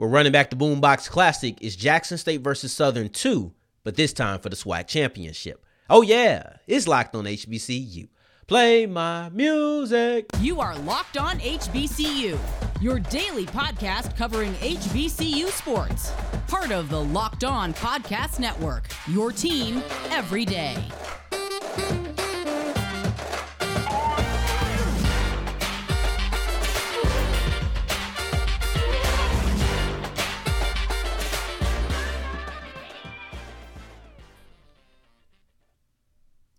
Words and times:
We're 0.00 0.08
running 0.08 0.32
back 0.32 0.48
the 0.48 0.56
Boombox 0.56 1.10
Classic. 1.10 1.58
It's 1.60 1.76
Jackson 1.76 2.16
State 2.16 2.40
versus 2.40 2.72
Southern 2.72 3.10
2, 3.10 3.52
but 3.84 3.96
this 3.96 4.14
time 4.14 4.40
for 4.40 4.48
the 4.48 4.56
SWAC 4.56 4.86
Championship. 4.86 5.62
Oh, 5.90 6.00
yeah, 6.00 6.54
it's 6.66 6.88
locked 6.88 7.14
on 7.14 7.26
HBCU. 7.26 8.08
Play 8.46 8.86
my 8.86 9.28
music. 9.28 10.24
You 10.40 10.58
are 10.58 10.74
Locked 10.78 11.18
On 11.18 11.38
HBCU, 11.38 12.38
your 12.80 12.98
daily 12.98 13.44
podcast 13.44 14.16
covering 14.16 14.54
HBCU 14.54 15.48
sports. 15.48 16.12
Part 16.48 16.70
of 16.72 16.88
the 16.88 17.04
Locked 17.04 17.44
On 17.44 17.74
Podcast 17.74 18.38
Network, 18.38 18.88
your 19.06 19.30
team 19.32 19.82
every 20.08 20.46
day. 20.46 20.82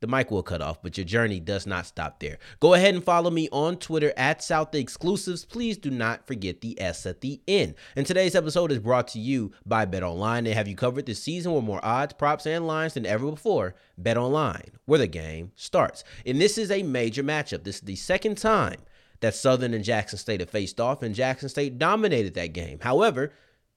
the 0.00 0.06
mic 0.06 0.30
will 0.30 0.42
cut 0.42 0.60
off, 0.60 0.82
but 0.82 0.96
your 0.98 1.04
journey 1.04 1.40
does 1.40 1.66
not 1.66 1.86
stop 1.86 2.20
there. 2.20 2.38
Go 2.60 2.74
ahead 2.74 2.94
and 2.94 3.02
follow 3.02 3.30
me 3.30 3.48
on 3.50 3.78
Twitter 3.78 4.12
at 4.16 4.42
South 4.42 4.74
Exclusives. 4.74 5.44
Please 5.44 5.78
do 5.78 5.90
not 5.90 6.26
forget 6.26 6.60
the 6.60 6.80
S 6.80 7.06
at 7.06 7.22
the 7.22 7.40
end. 7.48 7.74
And 7.96 8.06
today's 8.06 8.34
episode 8.34 8.72
is 8.72 8.78
brought 8.78 9.08
to 9.08 9.18
you 9.18 9.52
by 9.64 9.84
Bet 9.86 10.02
Online. 10.02 10.44
They 10.44 10.54
have 10.54 10.68
you 10.68 10.76
covered 10.76 11.06
this 11.06 11.22
season 11.22 11.52
with 11.54 11.64
more 11.64 11.84
odds, 11.84 12.12
props, 12.12 12.46
and 12.46 12.66
lines 12.66 12.94
than 12.94 13.06
ever 13.06 13.30
before. 13.30 13.74
Bet 13.96 14.18
Online, 14.18 14.70
where 14.84 14.98
the 14.98 15.06
game 15.06 15.52
starts. 15.56 16.04
And 16.26 16.40
this 16.40 16.58
is 16.58 16.70
a 16.70 16.82
major 16.82 17.22
matchup. 17.22 17.64
This 17.64 17.76
is 17.76 17.82
the 17.82 17.96
second 17.96 18.36
time 18.36 18.80
that 19.20 19.34
Southern 19.34 19.72
and 19.72 19.84
Jackson 19.84 20.18
State 20.18 20.40
have 20.40 20.50
faced 20.50 20.80
off, 20.80 21.02
and 21.02 21.14
Jackson 21.14 21.48
State 21.48 21.78
dominated 21.78 22.34
that 22.34 22.52
game. 22.52 22.78
However, 22.80 23.32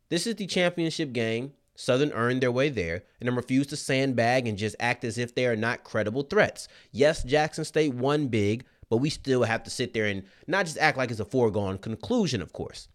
this 0.09 0.27
is 0.27 0.35
the 0.35 0.47
championship 0.47 1.13
game 1.13 1.53
Southern 1.79 2.11
earned 2.11 2.41
their 2.41 2.51
way 2.51 2.67
there 2.67 3.03
and 3.21 3.29
then 3.29 3.37
refused 3.37 3.69
to 3.69 3.77
sandbag 3.77 4.49
and 4.49 4.57
just 4.57 4.75
act 4.81 5.05
as 5.05 5.17
if 5.17 5.33
they 5.33 5.45
are 5.45 5.55
not 5.55 5.85
credible 5.85 6.23
threats. 6.23 6.67
Yes, 6.91 7.23
Jackson 7.23 7.63
State 7.63 7.93
won 7.93 8.27
big, 8.27 8.65
but 8.89 8.97
we 8.97 9.09
still 9.09 9.43
have 9.43 9.63
to 9.63 9.69
sit 9.69 9.93
there 9.93 10.05
and 10.05 10.23
not 10.45 10.65
just 10.65 10.77
act 10.77 10.97
like 10.97 11.09
it's 11.09 11.21
a 11.21 11.25
foregone 11.25 11.77
conclusion, 11.77 12.41
of 12.41 12.51
course. 12.51 12.89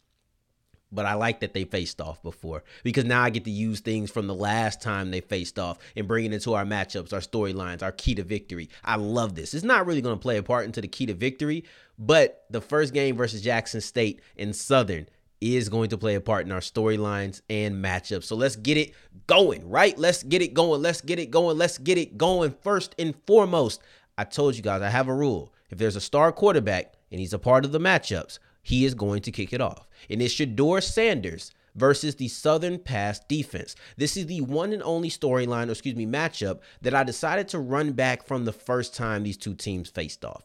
But 0.92 1.06
I 1.06 1.14
like 1.14 1.40
that 1.40 1.54
they 1.54 1.64
faced 1.64 1.98
off 1.98 2.22
before 2.22 2.62
because 2.82 3.06
now 3.06 3.22
I 3.22 3.30
get 3.30 3.44
to 3.44 3.50
use 3.50 3.80
things 3.80 4.10
from 4.10 4.26
the 4.26 4.34
last 4.34 4.82
time 4.82 5.10
they 5.10 5.22
faced 5.22 5.58
off 5.58 5.78
and 5.96 6.06
bring 6.06 6.26
it 6.26 6.34
into 6.34 6.52
our 6.52 6.66
matchups, 6.66 7.14
our 7.14 7.20
storylines, 7.20 7.82
our 7.82 7.90
key 7.90 8.14
to 8.16 8.22
victory. 8.22 8.68
I 8.84 8.96
love 8.96 9.34
this. 9.34 9.54
It's 9.54 9.64
not 9.64 9.86
really 9.86 10.02
going 10.02 10.18
to 10.18 10.22
play 10.22 10.36
a 10.36 10.42
part 10.42 10.66
into 10.66 10.82
the 10.82 10.88
key 10.88 11.06
to 11.06 11.14
victory, 11.14 11.64
but 11.98 12.44
the 12.50 12.60
first 12.60 12.92
game 12.92 13.16
versus 13.16 13.40
Jackson 13.40 13.80
State 13.80 14.20
and 14.36 14.54
Southern 14.54 15.08
is 15.40 15.68
going 15.68 15.90
to 15.90 15.98
play 15.98 16.14
a 16.14 16.20
part 16.20 16.46
in 16.46 16.52
our 16.52 16.60
storylines 16.60 17.42
and 17.50 17.84
matchups. 17.84 18.24
So 18.24 18.36
let's 18.36 18.56
get 18.56 18.76
it 18.76 18.94
going, 19.26 19.68
right? 19.68 19.96
Let's 19.98 20.22
get 20.22 20.42
it 20.42 20.54
going. 20.54 20.82
Let's 20.82 21.00
get 21.00 21.18
it 21.18 21.30
going. 21.30 21.58
Let's 21.58 21.78
get 21.78 21.98
it 21.98 22.16
going. 22.16 22.54
First 22.62 22.94
and 22.98 23.14
foremost, 23.26 23.82
I 24.16 24.24
told 24.24 24.56
you 24.56 24.62
guys 24.62 24.82
I 24.82 24.90
have 24.90 25.08
a 25.08 25.14
rule. 25.14 25.52
If 25.70 25.78
there's 25.78 25.96
a 25.96 26.00
star 26.00 26.32
quarterback 26.32 26.94
and 27.10 27.20
he's 27.20 27.32
a 27.32 27.38
part 27.38 27.64
of 27.64 27.72
the 27.72 27.80
matchups, 27.80 28.38
he 28.62 28.84
is 28.84 28.94
going 28.94 29.22
to 29.22 29.32
kick 29.32 29.52
it 29.52 29.60
off. 29.60 29.88
And 30.08 30.22
it's 30.22 30.34
Shedeur 30.34 30.82
Sanders 30.82 31.52
versus 31.74 32.14
the 32.14 32.28
Southern 32.28 32.78
Pass 32.78 33.20
defense. 33.20 33.74
This 33.96 34.16
is 34.16 34.26
the 34.26 34.40
one 34.40 34.72
and 34.72 34.82
only 34.82 35.10
storyline, 35.10 35.68
or 35.68 35.72
excuse 35.72 35.96
me, 35.96 36.06
matchup 36.06 36.60
that 36.82 36.94
I 36.94 37.04
decided 37.04 37.48
to 37.48 37.58
run 37.58 37.92
back 37.92 38.26
from 38.26 38.44
the 38.44 38.52
first 38.52 38.94
time 38.94 39.22
these 39.22 39.36
two 39.36 39.54
teams 39.54 39.90
faced 39.90 40.24
off. 40.24 40.44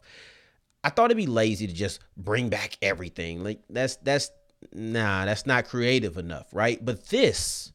I 0.83 0.89
thought 0.89 1.05
it'd 1.05 1.17
be 1.17 1.27
lazy 1.27 1.67
to 1.67 1.73
just 1.73 1.99
bring 2.15 2.49
back 2.49 2.77
everything. 2.81 3.43
Like 3.43 3.59
that's 3.69 3.97
that's 3.97 4.31
nah, 4.73 5.25
that's 5.25 5.45
not 5.45 5.67
creative 5.67 6.17
enough, 6.17 6.47
right? 6.53 6.83
But 6.83 7.09
this, 7.09 7.71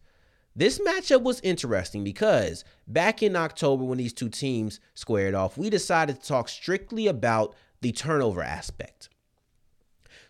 this 0.57 0.79
matchup 0.79 1.23
was 1.23 1.41
interesting 1.41 2.05
because 2.05 2.65
back 2.87 3.23
in 3.23 3.37
October 3.37 3.85
when 3.85 3.99
these 3.99 4.13
two 4.13 4.29
teams 4.29 4.81
squared 4.95 5.35
off, 5.35 5.59
we 5.59 5.71
decided 5.71 6.21
to 6.21 6.27
talk 6.27 6.49
strictly 6.49 7.07
about 7.07 7.55
the 7.81 7.93
turnover 7.93 8.43
aspect. 8.43 9.09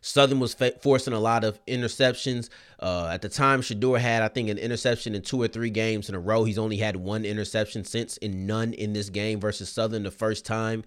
Southern 0.00 0.38
was 0.38 0.54
forcing 0.82 1.14
a 1.14 1.18
lot 1.18 1.44
of 1.44 1.64
interceptions. 1.64 2.50
Uh, 2.78 3.08
at 3.10 3.22
the 3.22 3.28
time, 3.30 3.62
Shedeur 3.62 3.98
had, 3.98 4.22
I 4.22 4.28
think, 4.28 4.50
an 4.50 4.58
interception 4.58 5.14
in 5.14 5.22
two 5.22 5.40
or 5.40 5.48
three 5.48 5.70
games 5.70 6.10
in 6.10 6.14
a 6.14 6.20
row. 6.20 6.44
He's 6.44 6.58
only 6.58 6.76
had 6.76 6.96
one 6.96 7.24
interception 7.24 7.84
since, 7.84 8.18
and 8.18 8.46
none 8.46 8.74
in 8.74 8.92
this 8.92 9.08
game 9.08 9.40
versus 9.40 9.70
Southern 9.70 10.02
the 10.02 10.10
first 10.10 10.44
time. 10.44 10.84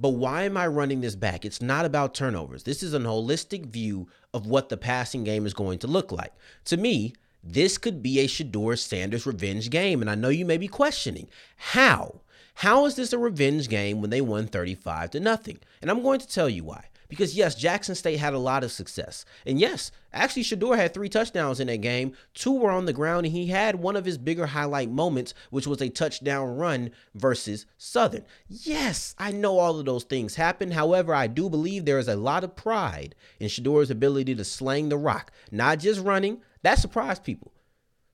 But 0.00 0.10
why 0.10 0.44
am 0.44 0.56
I 0.56 0.66
running 0.66 1.02
this 1.02 1.14
back? 1.14 1.44
It's 1.44 1.60
not 1.60 1.84
about 1.84 2.14
turnovers. 2.14 2.62
This 2.62 2.82
is 2.82 2.94
an 2.94 3.02
holistic 3.02 3.66
view 3.66 4.08
of 4.32 4.46
what 4.46 4.70
the 4.70 4.78
passing 4.78 5.24
game 5.24 5.44
is 5.44 5.52
going 5.52 5.78
to 5.80 5.86
look 5.86 6.10
like. 6.10 6.32
To 6.66 6.78
me, 6.78 7.12
this 7.44 7.76
could 7.76 8.02
be 8.02 8.18
a 8.18 8.26
Shedeur 8.26 8.78
Sanders 8.78 9.26
revenge 9.26 9.68
game. 9.68 10.00
And 10.00 10.10
I 10.10 10.14
know 10.14 10.30
you 10.30 10.46
may 10.46 10.56
be 10.56 10.68
questioning 10.68 11.28
how. 11.56 12.20
How 12.54 12.86
is 12.86 12.96
this 12.96 13.12
a 13.12 13.18
revenge 13.18 13.68
game 13.68 14.00
when 14.00 14.10
they 14.10 14.20
won 14.20 14.46
35 14.46 15.10
to 15.10 15.20
nothing? 15.20 15.58
And 15.82 15.90
I'm 15.90 16.02
going 16.02 16.20
to 16.20 16.28
tell 16.28 16.48
you 16.48 16.64
why. 16.64 16.84
Because 17.10 17.36
yes, 17.36 17.56
Jackson 17.56 17.94
State 17.94 18.18
had 18.18 18.32
a 18.32 18.38
lot 18.38 18.64
of 18.64 18.70
success. 18.70 19.24
And 19.44 19.58
yes, 19.58 19.90
actually 20.12 20.44
Shedeur 20.44 20.76
had 20.76 20.94
three 20.94 21.08
touchdowns 21.08 21.58
in 21.58 21.66
that 21.66 21.82
game. 21.82 22.12
Two 22.32 22.52
were 22.52 22.70
on 22.70 22.86
the 22.86 22.92
ground, 22.92 23.26
and 23.26 23.34
he 23.34 23.48
had 23.48 23.74
one 23.74 23.96
of 23.96 24.04
his 24.04 24.16
bigger 24.16 24.46
highlight 24.46 24.90
moments, 24.90 25.34
which 25.50 25.66
was 25.66 25.82
a 25.82 25.88
touchdown 25.88 26.56
run 26.56 26.92
versus 27.14 27.66
Southern. 27.76 28.24
Yes, 28.48 29.14
I 29.18 29.32
know 29.32 29.58
all 29.58 29.78
of 29.78 29.84
those 29.84 30.04
things 30.04 30.36
happened. 30.36 30.72
However, 30.72 31.12
I 31.12 31.26
do 31.26 31.50
believe 31.50 31.84
there 31.84 31.98
is 31.98 32.08
a 32.08 32.16
lot 32.16 32.44
of 32.44 32.56
pride 32.56 33.16
in 33.40 33.48
Shedeur's 33.48 33.90
ability 33.90 34.36
to 34.36 34.44
slang 34.44 34.88
the 34.88 34.96
rock, 34.96 35.32
not 35.50 35.80
just 35.80 36.00
running. 36.00 36.40
That 36.62 36.78
surprised 36.78 37.24
people. 37.24 37.52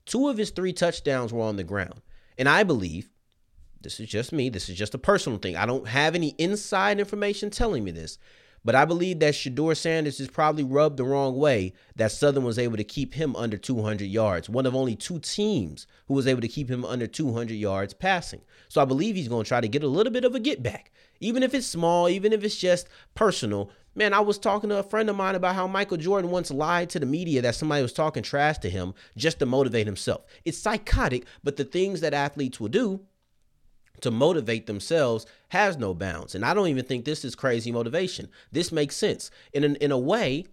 Two 0.05 0.27
of 0.27 0.37
his 0.37 0.49
three 0.49 0.73
touchdowns 0.73 1.31
were 1.31 1.43
on 1.43 1.57
the 1.57 1.63
ground. 1.63 2.01
And 2.37 2.49
I 2.49 2.63
believe 2.63 3.11
this 3.81 3.99
is 3.99 4.09
just 4.09 4.33
me, 4.33 4.49
this 4.49 4.69
is 4.69 4.77
just 4.77 4.95
a 4.95 4.99
personal 4.99 5.37
thing. 5.37 5.55
I 5.55 5.65
don't 5.65 5.87
have 5.87 6.15
any 6.15 6.29
inside 6.37 6.99
information 6.99 7.49
telling 7.49 7.83
me 7.83 7.91
this. 7.91 8.17
But 8.65 8.75
I 8.75 8.85
believe 8.85 9.19
that 9.19 9.33
Shedeur 9.33 9.75
Sanders 9.77 10.19
is 10.19 10.27
probably 10.27 10.63
rubbed 10.63 10.97
the 10.97 11.03
wrong 11.03 11.37
way 11.37 11.73
that 11.95 12.11
Southern 12.11 12.43
was 12.43 12.59
able 12.59 12.77
to 12.77 12.83
keep 12.83 13.13
him 13.13 13.35
under 13.35 13.57
200 13.57 14.05
yards. 14.05 14.49
One 14.49 14.65
of 14.65 14.75
only 14.75 14.95
two 14.95 15.19
teams 15.19 15.87
who 16.07 16.13
was 16.13 16.27
able 16.27 16.41
to 16.41 16.47
keep 16.47 16.69
him 16.69 16.83
under 16.83 17.07
200 17.07 17.53
yards 17.53 17.93
passing. 17.93 18.41
So 18.67 18.81
I 18.81 18.85
believe 18.85 19.15
he's 19.15 19.27
going 19.27 19.43
to 19.43 19.47
try 19.47 19.61
to 19.61 19.67
get 19.67 19.83
a 19.83 19.87
little 19.87 20.11
bit 20.11 20.25
of 20.25 20.35
a 20.35 20.39
get 20.39 20.61
back. 20.61 20.91
Even 21.19 21.43
if 21.43 21.53
it's 21.53 21.67
small, 21.67 22.09
even 22.09 22.33
if 22.33 22.43
it's 22.43 22.57
just 22.57 22.87
personal. 23.15 23.71
Man, 23.95 24.13
I 24.13 24.19
was 24.19 24.37
talking 24.37 24.69
to 24.69 24.77
a 24.77 24.83
friend 24.83 25.09
of 25.09 25.15
mine 25.15 25.33
about 25.33 25.55
how 25.55 25.65
Michael 25.65 25.97
Jordan 25.97 26.29
once 26.29 26.51
lied 26.51 26.89
to 26.91 26.99
the 26.99 27.05
media 27.05 27.41
that 27.41 27.55
somebody 27.55 27.81
was 27.81 27.93
talking 27.93 28.21
trash 28.21 28.59
to 28.59 28.69
him 28.69 28.93
just 29.15 29.39
to 29.39 29.45
motivate 29.45 29.87
himself. 29.87 30.25
It's 30.45 30.59
psychotic, 30.59 31.25
but 31.43 31.55
the 31.55 31.63
things 31.63 32.01
that 32.01 32.13
athletes 32.13 32.59
will 32.59 32.67
do 32.67 33.01
to 34.01 34.11
motivate 34.11 34.67
themselves 34.67 35.25
has 35.49 35.77
no 35.77 35.93
bounds. 35.93 36.35
And 36.35 36.45
I 36.45 36.53
don't 36.53 36.67
even 36.67 36.85
think 36.85 37.05
this 37.05 37.25
is 37.25 37.35
crazy 37.35 37.71
motivation. 37.71 38.29
This 38.51 38.71
makes 38.71 38.95
sense. 38.95 39.31
In 39.53 39.63
an, 39.63 39.75
in 39.77 39.91
a 39.91 39.97
way, 39.97 40.45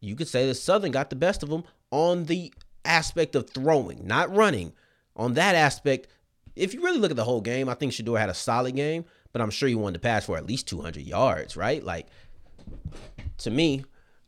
you 0.00 0.16
could 0.16 0.28
say 0.28 0.46
that 0.46 0.54
Southern 0.54 0.92
got 0.92 1.10
the 1.10 1.16
best 1.16 1.42
of 1.42 1.48
them 1.48 1.64
on 1.90 2.24
the 2.24 2.52
aspect 2.84 3.34
of 3.34 3.50
throwing, 3.50 4.06
not 4.06 4.34
running. 4.34 4.72
On 5.16 5.34
that 5.34 5.54
aspect, 5.54 6.08
if 6.56 6.74
you 6.74 6.82
really 6.82 6.98
look 6.98 7.10
at 7.10 7.16
the 7.16 7.24
whole 7.24 7.40
game, 7.40 7.68
I 7.68 7.74
think 7.74 7.92
Shedeur 7.92 8.18
had 8.18 8.30
a 8.30 8.34
solid 8.34 8.74
game, 8.74 9.04
but 9.32 9.42
I'm 9.42 9.50
sure 9.50 9.68
he 9.68 9.74
wanted 9.74 9.94
to 9.94 10.00
pass 10.00 10.26
for 10.26 10.36
at 10.36 10.46
least 10.46 10.68
200 10.68 11.02
yards, 11.02 11.56
right? 11.56 11.82
Like, 11.82 12.06
to 13.38 13.50
me, 13.50 13.84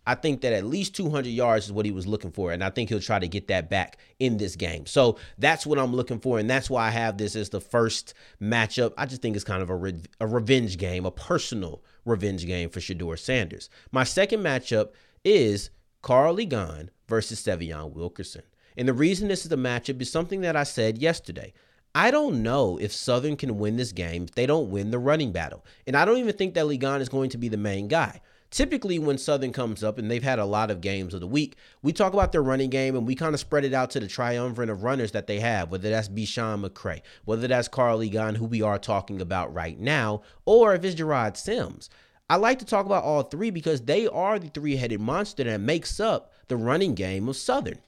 I 0.06 0.14
think 0.14 0.40
that 0.40 0.52
at 0.52 0.64
least 0.64 0.94
200 0.96 1.28
yards 1.28 1.66
is 1.66 1.72
what 1.72 1.84
he 1.84 1.92
was 1.92 2.06
looking 2.06 2.30
for, 2.30 2.52
and 2.52 2.64
I 2.64 2.70
think 2.70 2.88
he'll 2.88 3.00
try 3.00 3.18
to 3.18 3.28
get 3.28 3.48
that 3.48 3.68
back 3.68 3.98
in 4.18 4.38
this 4.38 4.56
game. 4.56 4.86
So 4.86 5.18
that's 5.38 5.66
what 5.66 5.78
I'm 5.78 5.94
looking 5.94 6.20
for, 6.20 6.38
and 6.38 6.48
that's 6.48 6.70
why 6.70 6.86
I 6.86 6.90
have 6.90 7.18
this 7.18 7.36
as 7.36 7.50
the 7.50 7.60
first 7.60 8.14
matchup. 8.40 8.92
I 8.96 9.06
just 9.06 9.22
think 9.22 9.36
it's 9.36 9.44
kind 9.44 9.62
of 9.62 9.70
a, 9.70 9.76
re- 9.76 10.02
a 10.20 10.26
revenge 10.26 10.78
game, 10.78 11.04
a 11.04 11.10
personal 11.10 11.82
revenge 12.04 12.46
game 12.46 12.70
for 12.70 12.80
Shedeur 12.80 13.18
Sanders. 13.18 13.68
My 13.92 14.04
second 14.04 14.40
matchup 14.40 14.90
is 15.24 15.70
Karl 16.02 16.36
Ligon 16.36 16.88
versus 17.08 17.42
Sy'veon 17.42 17.92
Wilkerson. 17.92 18.42
And 18.76 18.88
the 18.88 18.94
reason 18.94 19.28
this 19.28 19.44
is 19.44 19.52
a 19.52 19.56
matchup 19.56 20.00
is 20.00 20.10
something 20.10 20.40
that 20.40 20.56
I 20.56 20.62
said 20.62 20.98
yesterday. 20.98 21.52
I 21.94 22.10
don't 22.10 22.42
know 22.42 22.78
if 22.78 22.92
Southern 22.92 23.36
can 23.36 23.58
win 23.58 23.76
this 23.76 23.92
game 23.92 24.24
if 24.24 24.34
they 24.34 24.46
don't 24.46 24.70
win 24.70 24.90
the 24.90 24.98
running 24.98 25.32
battle. 25.32 25.64
And 25.86 25.96
I 25.96 26.04
don't 26.04 26.18
even 26.18 26.36
think 26.36 26.54
that 26.54 26.66
Ligon 26.66 27.00
is 27.00 27.08
going 27.08 27.30
to 27.30 27.38
be 27.38 27.48
the 27.48 27.56
main 27.56 27.88
guy. 27.88 28.20
Typically 28.50 28.98
when 28.98 29.16
Southern 29.16 29.52
comes 29.52 29.84
up 29.84 29.96
and 29.96 30.10
they've 30.10 30.24
had 30.24 30.40
a 30.40 30.44
lot 30.44 30.72
of 30.72 30.80
games 30.80 31.14
of 31.14 31.20
the 31.20 31.26
week, 31.26 31.56
we 31.82 31.92
talk 31.92 32.12
about 32.12 32.32
their 32.32 32.42
running 32.42 32.68
game 32.70 32.96
and 32.96 33.06
we 33.06 33.14
kind 33.14 33.32
of 33.32 33.40
spread 33.40 33.64
it 33.64 33.72
out 33.72 33.90
to 33.90 34.00
the 34.00 34.08
triumvirate 34.08 34.70
of 34.70 34.82
runners 34.82 35.12
that 35.12 35.28
they 35.28 35.38
have, 35.38 35.70
whether 35.70 35.88
that's 35.88 36.08
Besean 36.08 36.66
McCray, 36.66 37.00
whether 37.24 37.46
that's 37.46 37.68
Karl 37.68 38.00
Ligon, 38.00 38.36
who 38.36 38.44
we 38.44 38.60
are 38.60 38.78
talking 38.78 39.20
about 39.20 39.54
right 39.54 39.78
now, 39.78 40.22
or 40.46 40.74
if 40.74 40.84
it's 40.84 40.96
Gerard 40.96 41.36
Sims. 41.36 41.88
I 42.28 42.36
like 42.36 42.58
to 42.58 42.64
talk 42.64 42.86
about 42.86 43.04
all 43.04 43.22
three 43.22 43.50
because 43.50 43.82
they 43.82 44.08
are 44.08 44.38
the 44.38 44.48
three 44.48 44.76
headed 44.76 45.00
monster 45.00 45.44
that 45.44 45.60
makes 45.60 46.00
up 46.00 46.32
the 46.48 46.56
running 46.56 46.94
game 46.94 47.28
of 47.28 47.36
Southern. 47.36 47.78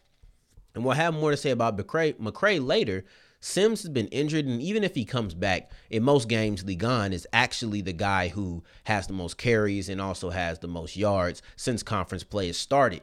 And 0.75 0.85
we'll 0.85 0.95
have 0.95 1.15
more 1.15 1.33
to 1.33 1.37
say 1.37 1.51
about 1.51 1.77
McCray, 1.77 2.15
McCray 2.15 2.65
later. 2.65 3.05
Sims 3.45 3.83
has 3.83 3.91
been 3.91 4.07
injured, 4.07 4.47
and 4.47 4.63
even 4.63 4.85
if 4.85 4.95
he 4.95 5.05
comes 5.05 5.35
back, 5.35 5.69
in 5.91 6.05
most 6.05 6.29
games, 6.29 6.63
Ligon 6.63 7.13
is 7.13 7.27
actually 7.33 7.81
the 7.81 7.93
guy 7.93 8.29
who 8.29 8.63
has 8.85 9.09
the 9.09 9.13
most 9.13 9.37
carries 9.37 9.89
and 9.89 10.01
also 10.01 10.31
has 10.31 10.61
the 10.61 10.69
most 10.69 10.97
yards 10.97 11.43
since 11.57 11.83
conference 11.83 12.23
play 12.23 12.47
has 12.47 12.57
started. 12.57 13.03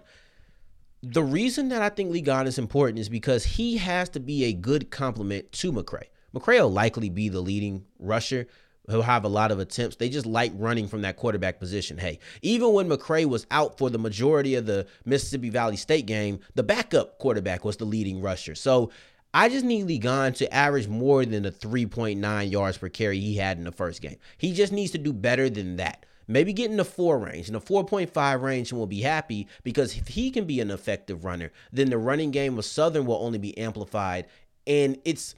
The 1.03 1.23
reason 1.23 1.67
that 1.69 1.81
I 1.81 1.89
think 1.89 2.13
Ligon 2.13 2.47
is 2.47 2.57
important 2.57 2.99
is 2.99 3.09
because 3.09 3.43
he 3.43 3.77
has 3.77 4.07
to 4.09 4.21
be 4.21 4.45
a 4.45 4.53
good 4.53 4.89
complement 4.89 5.51
to 5.51 5.73
McCray. 5.73 6.05
McCray 6.33 6.61
will 6.61 6.71
likely 6.71 7.09
be 7.09 7.27
the 7.27 7.41
leading 7.41 7.83
rusher, 7.99 8.47
He'll 8.89 9.01
have 9.03 9.23
a 9.23 9.29
lot 9.29 9.51
of 9.51 9.59
attempts. 9.59 9.97
They 9.97 10.09
just 10.09 10.25
like 10.25 10.51
running 10.55 10.87
from 10.87 11.03
that 11.03 11.15
quarterback 11.15 11.59
position. 11.59 11.97
Hey, 11.97 12.19
even 12.41 12.73
when 12.73 12.89
McCray 12.89 13.25
was 13.25 13.45
out 13.51 13.77
for 13.77 13.89
the 13.89 13.99
majority 13.99 14.55
of 14.55 14.65
the 14.65 14.87
Mississippi 15.05 15.49
Valley 15.49 15.75
State 15.75 16.07
game, 16.07 16.39
the 16.55 16.63
backup 16.63 17.19
quarterback 17.19 17.63
was 17.63 17.77
the 17.77 17.85
leading 17.85 18.21
rusher. 18.21 18.55
So 18.55 18.89
I 19.33 19.49
just 19.49 19.65
need 19.65 19.87
Ligon 19.87 20.35
to 20.37 20.51
average 20.53 20.87
more 20.87 21.23
than 21.23 21.43
the 21.43 21.51
3.9 21.51 22.51
yards 22.51 22.77
per 22.77 22.89
carry 22.89 23.19
he 23.19 23.35
had 23.37 23.57
in 23.57 23.63
the 23.63 23.71
first 23.71 24.01
game. 24.01 24.17
He 24.37 24.53
just 24.53 24.73
needs 24.73 24.91
to 24.91 24.97
do 24.97 25.13
better 25.13 25.49
than 25.49 25.75
that. 25.77 26.05
Maybe 26.27 26.53
get 26.53 26.69
in 26.69 26.77
the 26.77 26.85
four 26.85 27.17
range, 27.17 27.47
in 27.47 27.53
the 27.53 27.61
4.5 27.61 28.41
range, 28.41 28.71
and 28.71 28.77
we'll 28.77 28.87
be 28.87 29.01
happy 29.01 29.47
because 29.63 29.97
if 29.97 30.07
he 30.09 30.29
can 30.29 30.45
be 30.45 30.59
an 30.59 30.69
effective 30.69 31.25
runner, 31.25 31.51
then 31.71 31.89
the 31.89 31.97
running 31.97 32.31
game 32.31 32.57
of 32.57 32.65
Southern 32.65 33.05
will 33.05 33.23
only 33.23 33.39
be 33.39 33.57
amplified. 33.57 34.27
And 34.67 34.97
it's 35.05 35.33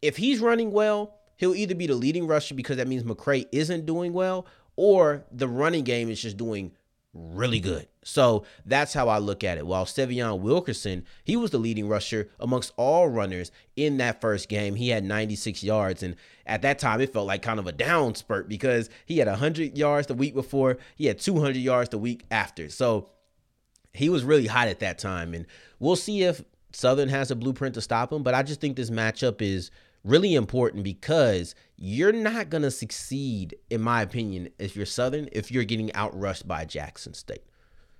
if 0.00 0.16
he's 0.16 0.38
running 0.38 0.70
well, 0.70 1.16
he'll 1.36 1.54
either 1.54 1.74
be 1.74 1.88
the 1.88 1.94
leading 1.94 2.26
rusher 2.26 2.54
because 2.54 2.76
that 2.76 2.86
means 2.86 3.02
McCray 3.02 3.46
isn't 3.50 3.86
doing 3.86 4.12
well, 4.12 4.46
or 4.76 5.24
the 5.32 5.48
running 5.48 5.82
game 5.82 6.08
is 6.10 6.22
just 6.22 6.36
doing 6.36 6.72
really 7.12 7.58
good. 7.60 7.88
So 8.08 8.44
that's 8.64 8.94
how 8.94 9.10
I 9.10 9.18
look 9.18 9.44
at 9.44 9.58
it. 9.58 9.66
While 9.66 9.84
Sy'veon 9.84 10.40
Wilkerson, 10.40 11.04
he 11.24 11.36
was 11.36 11.50
the 11.50 11.58
leading 11.58 11.88
rusher 11.88 12.30
amongst 12.40 12.72
all 12.78 13.06
runners 13.06 13.52
in 13.76 13.98
that 13.98 14.22
first 14.22 14.48
game. 14.48 14.76
He 14.76 14.88
had 14.88 15.04
96 15.04 15.62
yards. 15.62 16.02
And 16.02 16.16
at 16.46 16.62
that 16.62 16.78
time, 16.78 17.02
it 17.02 17.12
felt 17.12 17.26
like 17.26 17.42
kind 17.42 17.58
of 17.58 17.66
a 17.66 17.72
down 17.72 18.14
spurt 18.14 18.48
because 18.48 18.88
he 19.04 19.18
had 19.18 19.28
100 19.28 19.76
yards 19.76 20.06
the 20.06 20.14
week 20.14 20.32
before, 20.32 20.78
he 20.96 21.04
had 21.04 21.18
200 21.18 21.56
yards 21.58 21.90
the 21.90 21.98
week 21.98 22.24
after. 22.30 22.70
So 22.70 23.10
he 23.92 24.08
was 24.08 24.24
really 24.24 24.46
hot 24.46 24.68
at 24.68 24.80
that 24.80 24.98
time. 24.98 25.34
And 25.34 25.44
we'll 25.78 25.94
see 25.94 26.22
if 26.22 26.42
Southern 26.72 27.10
has 27.10 27.30
a 27.30 27.36
blueprint 27.36 27.74
to 27.74 27.82
stop 27.82 28.10
him. 28.10 28.22
But 28.22 28.34
I 28.34 28.42
just 28.42 28.62
think 28.62 28.76
this 28.76 28.90
matchup 28.90 29.42
is 29.42 29.70
really 30.02 30.34
important 30.34 30.82
because 30.82 31.54
you're 31.76 32.12
not 32.12 32.48
going 32.48 32.62
to 32.62 32.70
succeed, 32.70 33.54
in 33.68 33.82
my 33.82 34.00
opinion, 34.00 34.48
if 34.58 34.76
you're 34.76 34.86
Southern, 34.86 35.28
if 35.30 35.52
you're 35.52 35.64
getting 35.64 35.90
outrushed 35.90 36.46
by 36.46 36.64
Jackson 36.64 37.12
State. 37.12 37.42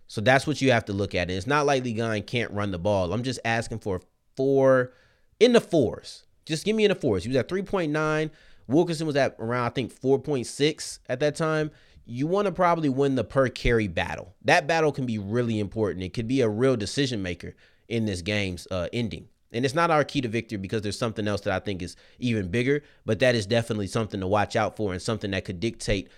So 0.08 0.22
that's 0.22 0.46
what 0.46 0.60
you 0.60 0.72
have 0.72 0.86
to 0.86 0.92
look 0.92 1.14
at. 1.14 1.28
And 1.28 1.32
it's 1.32 1.46
not 1.46 1.66
like 1.66 1.84
Ligon 1.84 2.26
can't 2.26 2.50
run 2.50 2.70
the 2.70 2.78
ball. 2.78 3.12
I'm 3.12 3.22
just 3.22 3.40
asking 3.44 3.80
for 3.80 4.00
four 4.36 4.92
in 5.38 5.52
the 5.52 5.60
fours. 5.60 6.24
Just 6.46 6.64
give 6.64 6.74
me 6.74 6.84
in 6.84 6.88
the 6.88 6.94
fours. 6.94 7.24
He 7.24 7.28
was 7.28 7.36
at 7.36 7.48
3.9. 7.48 8.30
Wilkerson 8.66 9.06
was 9.06 9.16
at 9.16 9.36
around, 9.38 9.66
I 9.66 9.68
think, 9.70 9.98
4.6 9.98 10.98
at 11.08 11.20
that 11.20 11.36
time. 11.36 11.70
You 12.06 12.26
want 12.26 12.46
to 12.46 12.52
probably 12.52 12.88
win 12.88 13.16
the 13.16 13.24
per 13.24 13.48
carry 13.48 13.86
battle. 13.86 14.34
That 14.44 14.66
battle 14.66 14.92
can 14.92 15.04
be 15.04 15.18
really 15.18 15.60
important. 15.60 16.02
It 16.02 16.14
could 16.14 16.26
be 16.26 16.40
a 16.40 16.48
real 16.48 16.76
decision 16.76 17.22
maker 17.22 17.54
in 17.86 18.06
this 18.06 18.22
game's 18.22 18.66
uh, 18.70 18.88
ending. 18.94 19.28
And 19.52 19.64
it's 19.64 19.74
not 19.74 19.90
our 19.90 20.04
key 20.04 20.22
to 20.22 20.28
victory 20.28 20.58
because 20.58 20.82
there's 20.82 20.98
something 20.98 21.26
else 21.28 21.42
that 21.42 21.54
I 21.54 21.58
think 21.58 21.82
is 21.82 21.96
even 22.18 22.48
bigger, 22.48 22.82
but 23.04 23.18
that 23.20 23.34
is 23.34 23.46
definitely 23.46 23.86
something 23.86 24.20
to 24.20 24.26
watch 24.26 24.56
out 24.56 24.76
for 24.76 24.92
and 24.92 25.00
something 25.00 25.30
that 25.30 25.44
could 25.44 25.60
dictate. 25.60 26.08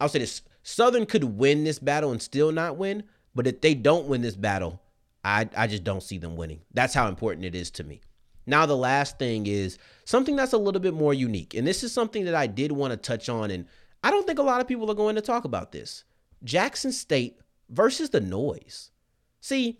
I'll 0.00 0.08
say 0.08 0.20
this 0.20 0.42
Southern 0.68 1.06
could 1.06 1.24
win 1.24 1.64
this 1.64 1.78
battle 1.78 2.12
and 2.12 2.20
still 2.20 2.52
not 2.52 2.76
win, 2.76 3.04
but 3.34 3.46
if 3.46 3.62
they 3.62 3.74
don't 3.74 4.06
win 4.06 4.20
this 4.20 4.36
battle, 4.36 4.82
I, 5.24 5.48
I 5.56 5.66
just 5.66 5.82
don't 5.82 6.02
see 6.02 6.18
them 6.18 6.36
winning. 6.36 6.60
That's 6.74 6.92
how 6.92 7.08
important 7.08 7.46
it 7.46 7.54
is 7.54 7.70
to 7.72 7.84
me. 7.84 8.02
Now, 8.44 8.66
the 8.66 8.76
last 8.76 9.18
thing 9.18 9.46
is 9.46 9.78
something 10.04 10.36
that's 10.36 10.52
a 10.52 10.58
little 10.58 10.82
bit 10.82 10.92
more 10.92 11.14
unique. 11.14 11.54
And 11.54 11.66
this 11.66 11.82
is 11.82 11.90
something 11.90 12.26
that 12.26 12.34
I 12.34 12.46
did 12.46 12.70
want 12.70 12.90
to 12.90 12.98
touch 12.98 13.30
on. 13.30 13.50
And 13.50 13.64
I 14.02 14.10
don't 14.10 14.26
think 14.26 14.38
a 14.38 14.42
lot 14.42 14.60
of 14.60 14.68
people 14.68 14.90
are 14.90 14.94
going 14.94 15.14
to 15.14 15.22
talk 15.22 15.46
about 15.46 15.72
this 15.72 16.04
Jackson 16.44 16.92
State 16.92 17.40
versus 17.70 18.10
the 18.10 18.20
noise. 18.20 18.90
See, 19.40 19.78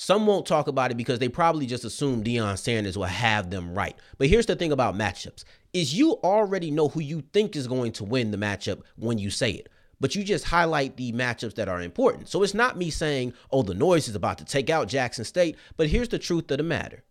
some 0.00 0.28
won't 0.28 0.46
talk 0.46 0.68
about 0.68 0.92
it 0.92 0.96
because 0.96 1.18
they 1.18 1.28
probably 1.28 1.66
just 1.66 1.84
assume 1.84 2.22
Deion 2.22 2.56
Sanders 2.56 2.96
will 2.96 3.06
have 3.06 3.50
them 3.50 3.74
right. 3.74 3.96
But 4.16 4.28
here's 4.28 4.46
the 4.46 4.54
thing 4.54 4.70
about 4.70 4.94
matchups 4.94 5.42
is 5.72 5.92
you 5.92 6.12
already 6.22 6.70
know 6.70 6.86
who 6.86 7.00
you 7.00 7.24
think 7.32 7.56
is 7.56 7.66
going 7.66 7.90
to 7.90 8.04
win 8.04 8.30
the 8.30 8.36
matchup 8.36 8.82
when 8.94 9.18
you 9.18 9.28
say 9.28 9.50
it. 9.50 9.68
But 9.98 10.14
you 10.14 10.22
just 10.22 10.44
highlight 10.44 10.96
the 10.96 11.10
matchups 11.10 11.56
that 11.56 11.68
are 11.68 11.82
important. 11.82 12.28
So 12.28 12.44
it's 12.44 12.54
not 12.54 12.78
me 12.78 12.90
saying, 12.90 13.32
oh, 13.50 13.62
the 13.62 13.74
noise 13.74 14.06
is 14.06 14.14
about 14.14 14.38
to 14.38 14.44
take 14.44 14.70
out 14.70 14.86
Jackson 14.86 15.24
State. 15.24 15.56
But 15.76 15.88
here's 15.88 16.10
the 16.10 16.20
truth 16.20 16.48
of 16.52 16.58
the 16.58 16.62
matter. 16.62 17.02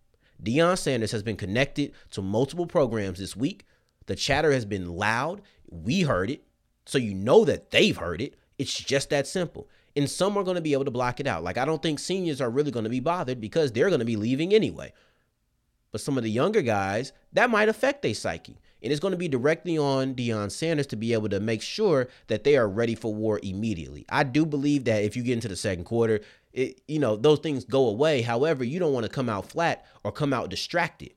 Deion 0.41 0.77
Sanders 0.77 1.11
has 1.11 1.23
been 1.23 1.35
connected 1.35 1.91
to 2.11 2.21
multiple 2.21 2.67
programs 2.67 3.19
this 3.19 3.35
week. 3.35 3.65
The 4.05 4.15
chatter 4.15 4.53
has 4.53 4.63
been 4.63 4.93
loud. 4.93 5.41
We 5.69 6.03
heard 6.03 6.29
it. 6.29 6.47
So 6.85 6.99
you 6.99 7.13
know 7.13 7.43
that 7.43 7.71
they've 7.71 7.97
heard 7.97 8.21
it. 8.21 8.35
It's 8.57 8.73
just 8.73 9.09
that 9.09 9.27
simple 9.27 9.67
and 9.97 10.09
some 10.09 10.37
are 10.37 10.43
going 10.43 10.55
to 10.55 10.61
be 10.61 10.73
able 10.73 10.85
to 10.85 10.91
block 10.91 11.19
it 11.19 11.27
out. 11.27 11.43
Like 11.43 11.57
I 11.57 11.65
don't 11.65 11.81
think 11.81 11.99
seniors 11.99 12.39
are 12.39 12.49
really 12.49 12.71
going 12.71 12.83
to 12.83 12.89
be 12.89 12.99
bothered 12.99 13.41
because 13.41 13.71
they're 13.71 13.89
going 13.89 13.99
to 13.99 14.05
be 14.05 14.15
leaving 14.15 14.53
anyway. 14.53 14.93
But 15.91 16.01
some 16.01 16.17
of 16.17 16.23
the 16.23 16.29
younger 16.29 16.61
guys, 16.61 17.11
that 17.33 17.49
might 17.49 17.69
affect 17.69 18.03
their 18.03 18.13
psyche. 18.13 18.59
And 18.83 18.91
it's 18.91 18.99
going 18.99 19.13
to 19.13 19.17
be 19.17 19.27
directly 19.27 19.77
on 19.77 20.13
Deion 20.13 20.51
Sanders 20.51 20.85
to 20.87 20.95
be 20.95 21.13
able 21.13 21.29
to 21.29 21.39
make 21.39 21.63
sure 21.63 22.09
that 22.27 22.43
they 22.43 22.55
are 22.57 22.69
ready 22.69 22.93
for 22.93 23.13
war 23.13 23.39
immediately. 23.41 24.05
I 24.07 24.23
do 24.23 24.45
believe 24.45 24.83
that 24.83 25.03
if 25.03 25.17
you 25.17 25.23
get 25.23 25.33
into 25.33 25.47
the 25.47 25.55
second 25.55 25.85
quarter, 25.85 26.19
it, 26.53 26.81
you 26.87 26.99
know, 26.99 27.15
those 27.15 27.39
things 27.39 27.65
go 27.65 27.87
away. 27.87 28.21
However, 28.21 28.63
you 28.63 28.77
don't 28.77 28.93
want 28.93 29.05
to 29.05 29.11
come 29.11 29.29
out 29.29 29.49
flat 29.49 29.85
or 30.03 30.11
come 30.11 30.31
out 30.31 30.49
distracted. 30.49 31.13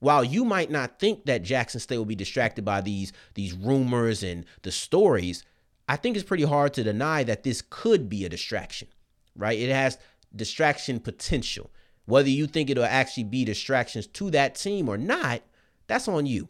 While 0.00 0.22
you 0.22 0.44
might 0.44 0.70
not 0.70 0.98
think 0.98 1.24
that 1.24 1.42
Jackson 1.42 1.80
State 1.80 1.96
will 1.96 2.04
be 2.04 2.14
distracted 2.14 2.64
by 2.64 2.82
these 2.82 3.12
these 3.34 3.54
rumors 3.54 4.22
and 4.22 4.44
the 4.62 4.70
stories, 4.70 5.44
I 5.88 5.96
think 5.96 6.16
it's 6.16 6.26
pretty 6.26 6.44
hard 6.44 6.74
to 6.74 6.84
deny 6.84 7.24
that 7.24 7.42
this 7.42 7.62
could 7.68 8.08
be 8.08 8.24
a 8.24 8.28
distraction, 8.28 8.88
right? 9.34 9.58
It 9.58 9.70
has 9.70 9.98
distraction 10.36 11.00
potential. 11.00 11.70
Whether 12.04 12.28
you 12.28 12.46
think 12.46 12.70
it'll 12.70 12.84
actually 12.84 13.24
be 13.24 13.44
distractions 13.44 14.06
to 14.06 14.30
that 14.30 14.54
team 14.54 14.88
or 14.88 14.98
not, 14.98 15.42
that's 15.86 16.08
on 16.08 16.26
you. 16.26 16.48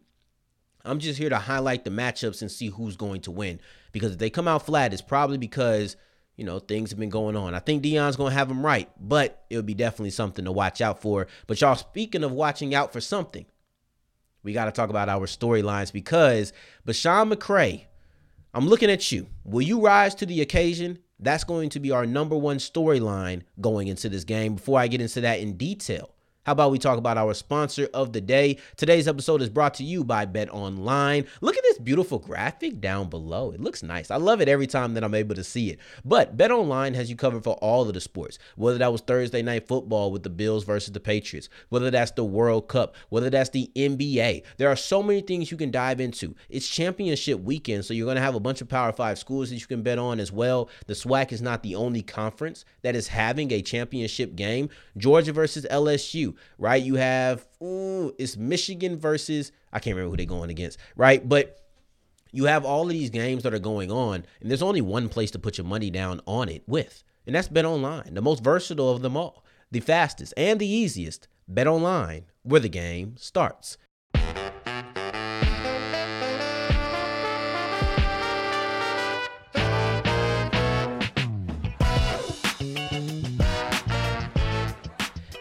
I'm 0.85 0.99
just 0.99 1.19
here 1.19 1.29
to 1.29 1.39
highlight 1.39 1.85
the 1.85 1.91
matchups 1.91 2.43
and 2.43 2.51
see 2.51 2.69
who's 2.69 2.97
going 2.97 3.21
to 3.23 3.31
win. 3.31 3.61
Because 3.93 4.13
if 4.13 4.19
they 4.19 4.31
come 4.31 4.49
out 4.49 4.67
flat, 4.67 4.93
it's 4.93 5.03
probably 5.03 5.39
because, 5.39 5.97
you 6.37 6.45
know, 6.45 6.59
things 6.59 6.91
have 6.91 6.99
been 6.99 7.11
going 7.11 7.37
on. 7.37 7.55
I 7.55 7.59
think 7.59 7.83
Deion's 7.83 8.17
going 8.17 8.31
to 8.31 8.39
have 8.39 8.49
them 8.49 8.65
right, 8.65 8.89
but 9.01 9.45
it'll 9.51 9.63
be 9.63 9.75
definitely 9.75 10.11
something 10.11 10.45
to 10.45 10.53
watch 10.53 10.81
out 10.81 11.01
for. 11.01 11.27
But 11.47 11.61
y'all, 11.61 11.77
speaking 11.77 12.25
of 12.25 12.33
watching 12.33 12.75
out 12.75 12.93
for 12.93 13.01
something, 13.01 13.47
we 14.43 14.53
got 14.53 14.67
to 14.67 14.73
talk 14.73 14.91
about 14.91 15.09
our 15.09 15.27
storylines 15.27 15.93
because 15.93 16.53
Besean 16.87 17.33
McCray 17.33 17.87
I'm 18.55 18.67
looking 18.67 18.91
at 18.91 19.13
you. 19.13 19.27
Will 19.45 19.63
you 19.63 19.81
rise 19.81 20.15
to 20.17 20.27
the 20.27 20.41
occasion? 20.41 20.99
That's 21.21 21.45
going 21.45 21.71
to 21.71 21.81
be 21.81 21.91
our 21.91 22.07
number 22.07 22.37
one 22.37 22.59
storyline 22.59 23.43
going 23.61 23.89
into 23.89 24.09
this 24.09 24.25
game. 24.25 24.55
Before 24.55 24.79
I 24.79 24.87
get 24.87 25.01
into 25.01 25.21
that 25.21 25.41
in 25.41 25.57
detail, 25.57 26.15
how 26.49 26.53
about 26.53 26.71
we 26.71 26.79
talk 26.79 26.97
about 26.97 27.19
our 27.19 27.35
sponsor 27.35 27.91
of 27.93 28.15
the 28.15 28.23
day? 28.23 28.57
Today's 28.79 29.07
episode 29.07 29.43
is 29.43 29.51
brought 29.51 29.75
to 29.75 29.85
you 29.85 30.03
by 30.03 30.25
Bet 30.25 30.49
Online. 30.49 31.27
Look 31.43 31.59
at 31.59 31.63
this 31.63 31.77
beautiful 31.77 32.19
graphic 32.19 32.81
down 32.81 33.11
below. 33.11 33.51
It 33.51 33.61
looks 33.61 33.83
nice. 33.83 34.11
I 34.11 34.17
love 34.17 34.41
it 34.41 34.49
every 34.49 34.67
time 34.67 34.95
that 34.95 35.05
I'm 35.05 35.13
able 35.13 35.35
to 35.35 35.45
see 35.45 35.69
it. 35.69 35.79
But 36.07 36.39
Bet 36.39 36.51
Online 36.51 36.95
has 36.95 37.11
you 37.11 37.17
covered 37.17 37.45
for 37.45 37.57
all 37.57 37.87
of 37.87 37.93
the 37.93 38.01
sports, 38.01 38.39
whether 38.57 38.79
that 38.79 38.91
was 38.91 39.03
Thursday 39.03 39.43
night 39.43 39.69
football 39.69 40.11
with 40.11 40.23
the 40.23 40.31
Bills 40.31 40.65
versus 40.65 40.91
the 40.91 41.01
Patriots, 41.01 41.51
whether 41.69 41.91
that's 41.91 42.13
the 42.13 42.25
World 42.25 42.67
Cup, 42.67 42.95
whether 43.11 43.29
that's 43.29 43.51
the 43.51 43.71
NBA. 43.77 44.43
There 44.57 44.71
are 44.71 44.77
so 44.77 45.03
many 45.03 45.21
things 45.21 45.51
you 45.51 45.59
can 45.59 45.71
dive 45.71 46.01
into. 46.01 46.35
It's 46.49 46.67
championship 46.67 47.41
weekend, 47.41 47.85
so 47.85 47.93
you're 47.93 48.07
going 48.07 48.17
to 48.17 48.23
have 48.23 48.35
a 48.35 48.41
bunch 48.41 48.63
of 48.63 48.71
Power 48.71 48.91
5 48.91 49.19
schools 49.19 49.51
that 49.51 49.57
you 49.57 49.67
can 49.67 49.83
bet 49.83 49.99
on 49.99 50.19
as 50.19 50.33
well. 50.33 50.71
The 50.87 50.95
SWAC 50.95 51.31
is 51.31 51.43
not 51.43 51.63
the 51.63 51.75
only 51.75 52.01
conference 52.01 52.65
that 52.81 52.97
is 52.97 53.09
having 53.09 53.53
a 53.53 53.61
championship 53.61 54.35
game. 54.35 54.71
Georgia 54.97 55.35
versus 55.35 55.67
LSU 55.71 56.37
right? 56.59 56.83
You 56.83 56.97
have 56.97 57.47
ooh, 57.63 58.15
it's 58.19 58.37
Michigan 58.37 58.99
versus 58.99 59.53
I 59.73 59.79
can't 59.79 59.97
remember 59.97 60.11
who 60.11 60.17
they're 60.17 60.27
going 60.27 60.51
against, 60.51 60.79
right? 60.97 61.27
But 61.27 61.61
you 62.33 62.45
have 62.45 62.65
all 62.65 62.83
of 62.83 62.91
these 62.91 63.11
games 63.11 63.43
that 63.43 63.55
are 63.55 63.59
going 63.59 63.91
on, 63.91 64.25
and 64.41 64.51
there's 64.51 64.63
only 64.63 64.81
one 64.81 65.09
place 65.09 65.31
to 65.33 65.39
put 65.39 65.59
your 65.59 65.67
money 65.67 65.91
down 65.91 66.21
on 66.27 66.49
it 66.49 66.63
with, 66.67 67.03
and 67.27 67.35
that's 67.35 67.49
Bet 67.49 67.65
Online, 67.65 68.15
the 68.15 68.23
most 68.23 68.43
versatile 68.43 68.91
of 68.91 69.03
them 69.03 69.17
all, 69.17 69.45
the 69.71 69.81
fastest 69.81 70.35
and 70.37 70.61
the 70.61 70.67
easiest. 70.67 71.29
Bet 71.51 71.67
Online, 71.67 72.27
where 72.43 72.61
the 72.61 72.69
game 72.69 73.17
starts. 73.17 73.79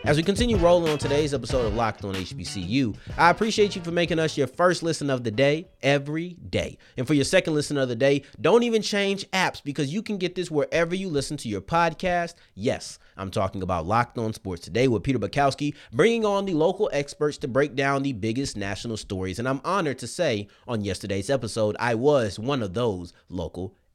As 0.08 0.16
we 0.16 0.24
continue 0.24 0.56
rolling 0.56 0.90
on 0.90 0.98
today's 0.98 1.34
episode 1.34 1.66
of 1.66 1.76
Locked 1.76 2.06
on 2.06 2.14
HBCU, 2.16 2.96
I 3.18 3.30
appreciate 3.30 3.76
you 3.76 3.82
for 3.82 3.92
making 3.92 4.20
us 4.20 4.38
your 4.38 4.48
first 4.48 4.82
listen 4.82 5.10
of 5.10 5.26
the 5.26 5.32
day 5.32 5.68
every 5.84 6.38
day. 6.50 6.78
And 6.96 7.06
for 7.06 7.14
your 7.14 7.26
second 7.26 7.56
listen 7.56 7.78
of 7.78 7.90
the 7.90 7.96
day, 7.98 8.24
don't 8.40 8.64
even 8.64 8.82
change 8.82 9.30
apps 9.32 9.62
because 9.62 9.94
you 9.94 10.02
can 10.02 10.18
get 10.18 10.34
this 10.34 10.50
wherever 10.50 10.96
you 10.96 11.10
listen 11.10 11.36
to 11.36 11.50
your 11.50 11.60
podcast. 11.60 12.36
Yes, 12.56 13.00
I'm 13.18 13.32
talking 13.32 13.62
about 13.62 13.86
Locked 13.86 14.18
on 14.18 14.32
Sports 14.32 14.62
today 14.62 14.88
with 14.88 15.04
Peter 15.04 15.20
Bukowski, 15.20 15.76
bringing 15.92 16.24
on 16.24 16.46
the 16.46 16.54
local 16.54 16.90
experts 16.94 17.38
to 17.40 17.50
break 17.50 17.76
down 17.76 18.02
the 18.02 18.14
biggest 18.14 18.56
national 18.56 18.96
stories. 18.96 19.40
And 19.40 19.50
I'm 19.50 19.60
honored 19.66 20.00
to 20.00 20.08
say 20.08 20.48
on 20.70 20.86
yesterday's 20.86 21.30
episode, 21.30 21.76
I 21.82 21.96
was 21.96 22.40
one 22.40 22.64
of 22.64 22.74
those 22.74 23.12
local 23.28 23.72
experts. 23.72 23.87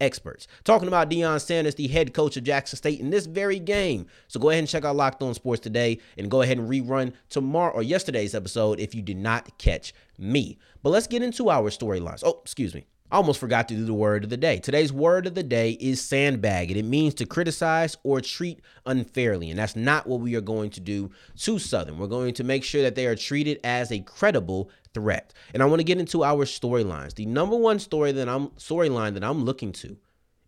Talking 0.65 0.89
about 0.89 1.11
Deion 1.11 1.41
Sanders, 1.41 1.75
the 1.75 1.89
head 1.89 2.15
coach 2.15 2.37
of 2.37 2.45
Jackson 2.45 2.77
State 2.77 3.01
in 3.01 3.11
this 3.11 3.27
very 3.27 3.59
game. 3.59 4.07
So 4.29 4.41
go 4.41 4.51
ahead 4.51 4.61
and 4.61 4.69
check 4.69 4.85
out 4.85 4.97
Locked 4.97 5.23
On 5.23 5.35
Sports 5.35 5.61
today 5.61 5.99
and 6.19 6.31
go 6.31 6.43
ahead 6.43 6.59
and 6.59 6.69
rerun 6.69 7.13
tomorrow 7.29 7.73
or 7.73 7.83
yesterday's 7.83 8.35
episode 8.35 8.81
if 8.81 8.95
you 8.95 9.03
did 9.03 9.17
not 9.17 9.59
catch 9.59 9.95
me. 10.19 10.59
But 10.83 10.91
let's 10.91 11.07
get 11.07 11.23
into 11.23 11.51
our 11.51 11.71
storylines. 11.71 12.23
Oh, 12.25 12.41
excuse 12.43 12.75
me. 12.75 12.87
I 13.13 13.17
almost 13.17 13.41
forgot 13.41 13.69
to 13.69 13.75
do 13.75 13.85
the 13.85 13.93
word 13.93 14.25
of 14.25 14.31
the 14.31 14.39
day. 14.39 14.59
Today's 14.59 14.91
word 14.91 15.27
of 15.27 15.35
the 15.35 15.43
day 15.43 15.73
is 15.73 16.01
sandbag, 16.01 16.71
and 16.71 16.81
it 16.81 16.85
means 16.87 17.13
to 17.17 17.27
criticize 17.27 17.95
or 18.05 18.23
treat 18.23 18.61
unfairly. 18.87 19.51
And 19.51 19.59
that's 19.59 19.77
not 19.77 20.07
what 20.07 20.21
we 20.21 20.35
are 20.35 20.41
going 20.41 20.71
to 20.71 20.81
do 20.81 21.11
to 21.41 21.59
Southern. 21.59 21.99
We're 21.99 22.07
going 22.07 22.33
to 22.33 22.43
make 22.43 22.65
sure 22.65 22.81
that 22.81 22.95
they 22.95 23.05
are 23.05 23.15
treated 23.15 23.61
as 23.65 23.93
a 23.93 24.01
credible 24.01 24.71
threat. 24.95 25.33
And 25.53 25.63
I 25.63 25.67
want 25.67 25.81
to 25.81 25.85
get 25.85 25.99
into 25.99 26.25
our 26.25 26.45
storylines. 26.45 27.15
The 27.15 27.27
number 27.27 27.57
one 27.57 27.79
story 27.79 28.13
that 28.13 28.29
I'm 28.29 28.49
storyline 28.51 29.15
that 29.15 29.25
I'm 29.25 29.45
looking 29.45 29.73
to 29.73 29.97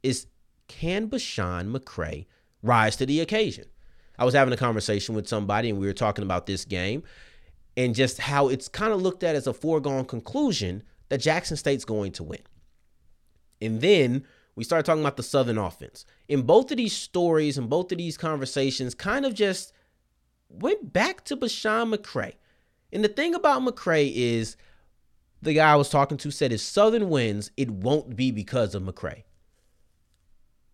is 0.02 0.26
can 0.68 1.08
Besean 1.08 1.74
McCray 1.76 2.26
rise 2.62 2.96
to 2.96 3.06
the 3.06 3.20
occasion? 3.20 3.66
I 4.18 4.24
was 4.24 4.34
having 4.34 4.54
a 4.54 4.58
conversation 4.58 5.14
with 5.14 5.28
somebody 5.28 5.70
and 5.70 5.78
we 5.78 5.86
were 5.86 5.92
talking 5.92 6.24
about 6.24 6.46
this 6.46 6.64
game 6.64 7.02
and 7.76 7.94
just 7.94 8.20
how 8.20 8.48
it's 8.48 8.68
kind 8.68 8.92
of 8.92 9.02
looked 9.02 9.24
at 9.24 9.34
as 9.34 9.46
a 9.46 9.52
foregone 9.52 10.04
conclusion 10.04 10.82
that 11.08 11.18
Jackson 11.18 11.56
State's 11.56 11.84
going 11.84 12.12
to 12.12 12.22
win. 12.22 12.42
And 13.60 13.80
then 13.80 14.24
we 14.54 14.64
started 14.64 14.86
talking 14.86 15.02
about 15.02 15.16
the 15.16 15.22
Southern 15.22 15.58
offense. 15.58 16.06
In 16.28 16.42
both 16.42 16.70
of 16.70 16.76
these 16.76 16.92
stories 16.92 17.58
and 17.58 17.68
both 17.68 17.90
of 17.90 17.98
these 17.98 18.16
conversations, 18.16 18.94
kind 18.94 19.26
of 19.26 19.34
just 19.34 19.72
went 20.48 20.92
back 20.92 21.24
to 21.24 21.36
Besean 21.36 21.94
McCray. 21.94 22.34
And 22.94 23.04
the 23.04 23.08
thing 23.08 23.34
about 23.34 23.62
McCray 23.62 24.10
is 24.14 24.56
the 25.42 25.52
guy 25.52 25.72
I 25.72 25.76
was 25.76 25.90
talking 25.90 26.16
to 26.18 26.30
said 26.30 26.52
if 26.52 26.60
Southern 26.60 27.10
wins, 27.10 27.50
it 27.56 27.68
won't 27.68 28.16
be 28.16 28.30
because 28.30 28.74
of 28.74 28.84
McCray. 28.84 29.24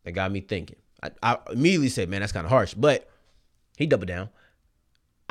That 0.05 0.12
got 0.12 0.31
me 0.31 0.41
thinking. 0.41 0.77
I, 1.03 1.11
I 1.23 1.39
immediately 1.50 1.89
said, 1.89 2.11
man, 2.11 2.21
that's 2.21 2.33
kind 2.33 2.45
of 2.45 2.50
harsh. 2.50 2.75
But 2.75 3.09
he 3.77 3.87
doubled 3.87 4.09
down. 4.09 4.29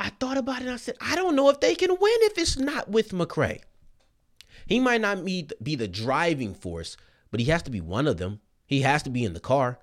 I 0.00 0.08
thought 0.08 0.36
about 0.36 0.58
it 0.58 0.64
and 0.64 0.72
I 0.72 0.76
said, 0.76 0.96
I 1.00 1.14
don't 1.14 1.36
know 1.36 1.48
if 1.48 1.60
they 1.60 1.74
can 1.74 1.90
win 1.90 1.98
if 2.00 2.36
it's 2.36 2.58
not 2.58 2.90
with 2.90 3.10
McCray. 3.12 3.60
He 4.66 4.80
might 4.80 5.00
not 5.00 5.24
be 5.24 5.46
the 5.62 5.88
driving 5.88 6.54
force, 6.54 6.96
but 7.30 7.38
he 7.40 7.46
has 7.46 7.62
to 7.62 7.70
be 7.70 7.80
one 7.80 8.08
of 8.08 8.16
them. 8.16 8.40
He 8.66 8.82
has 8.82 9.02
to 9.04 9.10
be 9.10 9.24
in 9.24 9.32
the 9.32 9.40
car. 9.40 9.78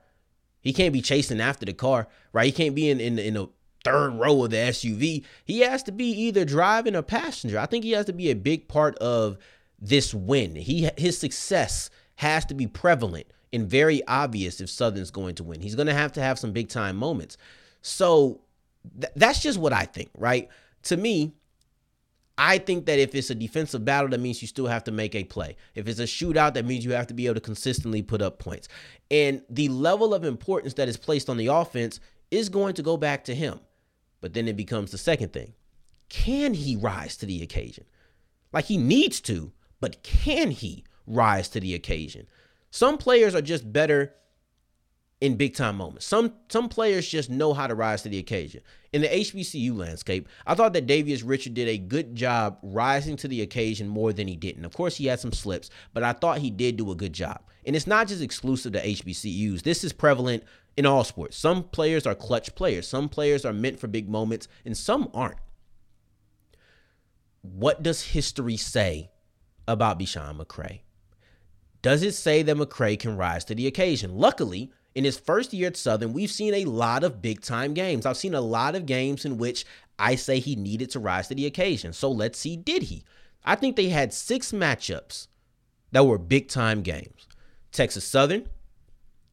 He 0.61 0.73
can't 0.73 0.93
be 0.93 1.01
chasing 1.01 1.39
after 1.39 1.65
the 1.65 1.73
car, 1.73 2.07
right? 2.33 2.45
He 2.45 2.51
can't 2.51 2.75
be 2.75 2.89
in 2.89 2.99
in, 2.99 3.17
in 3.19 3.35
the 3.35 3.47
third 3.83 4.13
row 4.13 4.43
of 4.43 4.51
the 4.51 4.57
SUV. 4.57 5.23
He 5.45 5.59
has 5.59 5.83
to 5.83 5.91
be 5.91 6.09
either 6.09 6.45
driving 6.45 6.95
or 6.95 7.01
passenger. 7.01 7.59
I 7.59 7.65
think 7.65 7.83
he 7.83 7.91
has 7.91 8.05
to 8.07 8.13
be 8.13 8.29
a 8.29 8.35
big 8.35 8.67
part 8.67 8.95
of 8.97 9.37
this 9.79 10.13
win. 10.13 10.55
He 10.55 10.89
his 10.97 11.17
success 11.17 11.89
has 12.15 12.45
to 12.45 12.53
be 12.53 12.67
prevalent 12.67 13.27
and 13.53 13.69
very 13.69 14.05
obvious 14.07 14.59
if 14.59 14.69
Southern's 14.69 15.11
going 15.11 15.35
to 15.35 15.43
win. 15.43 15.61
He's 15.61 15.75
going 15.75 15.87
to 15.87 15.93
have 15.93 16.11
to 16.13 16.21
have 16.21 16.39
some 16.39 16.51
big 16.51 16.69
time 16.69 16.97
moments. 16.97 17.37
So 17.81 18.41
th- 18.99 19.13
that's 19.15 19.41
just 19.41 19.59
what 19.59 19.73
I 19.73 19.85
think, 19.85 20.09
right? 20.17 20.49
To 20.83 20.97
me, 20.97 21.33
I 22.37 22.59
think 22.59 22.85
that 22.85 22.99
if 22.99 23.15
it's 23.15 23.29
a 23.29 23.35
defensive 23.35 23.83
battle, 23.83 24.09
that 24.09 24.19
means 24.19 24.41
you 24.41 24.47
still 24.47 24.67
have 24.67 24.83
to 24.83 24.91
make 24.91 25.15
a 25.15 25.23
play. 25.23 25.55
If 25.73 25.87
it's 25.87 25.99
a 25.99 26.03
shootout, 26.03 26.53
that 26.53 26.65
means 26.65 26.85
you 26.85 26.91
have 26.91 27.07
to 27.07 27.13
be 27.13 27.25
able 27.25 27.35
to 27.35 27.41
consistently 27.41 28.01
put 28.01 28.21
up 28.21 28.37
points. 28.37 28.67
And 29.09 29.41
the 29.49 29.69
level 29.69 30.13
of 30.13 30.23
importance 30.23 30.75
that 30.75 30.87
is 30.87 30.97
placed 30.97 31.29
on 31.29 31.37
the 31.37 31.47
offense 31.47 31.99
is 32.29 32.49
going 32.49 32.75
to 32.75 32.83
go 32.83 32.97
back 32.97 33.23
to 33.25 33.35
him. 33.35 33.59
But 34.21 34.33
then 34.33 34.47
it 34.47 34.57
becomes 34.57 34.91
the 34.91 34.97
second 34.97 35.33
thing 35.33 35.53
can 36.09 36.53
he 36.53 36.75
rise 36.75 37.17
to 37.17 37.25
the 37.25 37.41
occasion? 37.41 37.85
Like 38.53 38.65
he 38.65 38.77
needs 38.77 39.19
to, 39.21 39.51
but 39.79 40.03
can 40.03 40.51
he 40.51 40.85
rise 41.05 41.49
to 41.49 41.59
the 41.59 41.73
occasion? 41.73 42.27
Some 42.71 42.97
players 42.97 43.35
are 43.35 43.41
just 43.41 43.71
better 43.71 44.13
in 45.19 45.35
big 45.35 45.55
time 45.55 45.77
moments. 45.77 46.05
Some 46.05 46.33
some 46.49 46.69
players 46.69 47.07
just 47.07 47.29
know 47.29 47.53
how 47.53 47.67
to 47.67 47.75
rise 47.75 48.03
to 48.03 48.09
the 48.09 48.19
occasion. 48.19 48.61
In 48.93 49.01
the 49.01 49.07
HBCU 49.07 49.75
landscape, 49.75 50.27
I 50.45 50.55
thought 50.55 50.73
that 50.73 50.87
Davius 50.87 51.23
Richard 51.25 51.53
did 51.55 51.67
a 51.67 51.77
good 51.77 52.15
job 52.15 52.59
rising 52.61 53.15
to 53.17 53.27
the 53.27 53.41
occasion 53.41 53.87
more 53.87 54.13
than 54.13 54.27
he 54.27 54.35
didn't. 54.35 54.65
Of 54.65 54.73
course, 54.73 54.97
he 54.97 55.07
had 55.07 55.19
some 55.19 55.33
slips, 55.33 55.69
but 55.93 56.03
I 56.03 56.13
thought 56.13 56.37
he 56.39 56.51
did 56.51 56.77
do 56.77 56.91
a 56.91 56.95
good 56.95 57.13
job. 57.13 57.41
And 57.65 57.75
it's 57.75 57.87
not 57.87 58.07
just 58.07 58.21
exclusive 58.21 58.73
to 58.73 58.81
HBCUs. 58.81 59.63
This 59.63 59.83
is 59.83 59.91
prevalent 59.91 60.43
in 60.77 60.85
all 60.85 61.03
sports. 61.03 61.35
Some 61.35 61.63
players 61.63 62.05
are 62.05 62.15
clutch 62.15 62.53
players. 62.55 62.87
Some 62.87 63.09
players 63.09 63.43
are 63.43 63.53
meant 63.53 63.79
for 63.79 63.87
big 63.87 64.07
moments, 64.07 64.47
and 64.63 64.77
some 64.77 65.09
aren't. 65.13 65.39
What 67.41 67.81
does 67.81 68.01
history 68.01 68.57
say 68.57 69.09
about 69.67 69.99
Besean 69.99 70.39
McCray? 70.39 70.81
Does 71.81 72.03
it 72.03 72.13
say 72.13 72.43
that 72.43 72.55
McCray 72.55 72.99
can 72.99 73.17
rise 73.17 73.43
to 73.45 73.55
the 73.55 73.67
occasion? 73.67 74.15
Luckily, 74.15 74.71
in 74.93 75.03
his 75.03 75.17
first 75.17 75.53
year 75.53 75.67
at 75.67 75.77
Southern, 75.77 76.13
we've 76.13 76.31
seen 76.31 76.53
a 76.53 76.65
lot 76.65 77.03
of 77.03 77.21
big 77.21 77.41
time 77.41 77.73
games. 77.73 78.05
I've 78.05 78.17
seen 78.17 78.33
a 78.33 78.41
lot 78.41 78.75
of 78.75 78.85
games 78.85 79.25
in 79.25 79.37
which 79.37 79.65
I 79.99 80.15
say 80.15 80.39
he 80.39 80.55
needed 80.55 80.91
to 80.91 80.99
rise 80.99 81.27
to 81.27 81.35
the 81.35 81.45
occasion. 81.45 81.93
So 81.93 82.11
let's 82.11 82.39
see, 82.39 82.55
did 82.55 82.83
he? 82.83 83.03
I 83.45 83.55
think 83.55 83.75
they 83.75 83.89
had 83.89 84.13
six 84.13 84.51
matchups 84.51 85.27
that 85.91 86.05
were 86.05 86.17
big 86.17 86.49
time 86.49 86.81
games 86.81 87.27
Texas 87.71 88.03
Southern, 88.03 88.47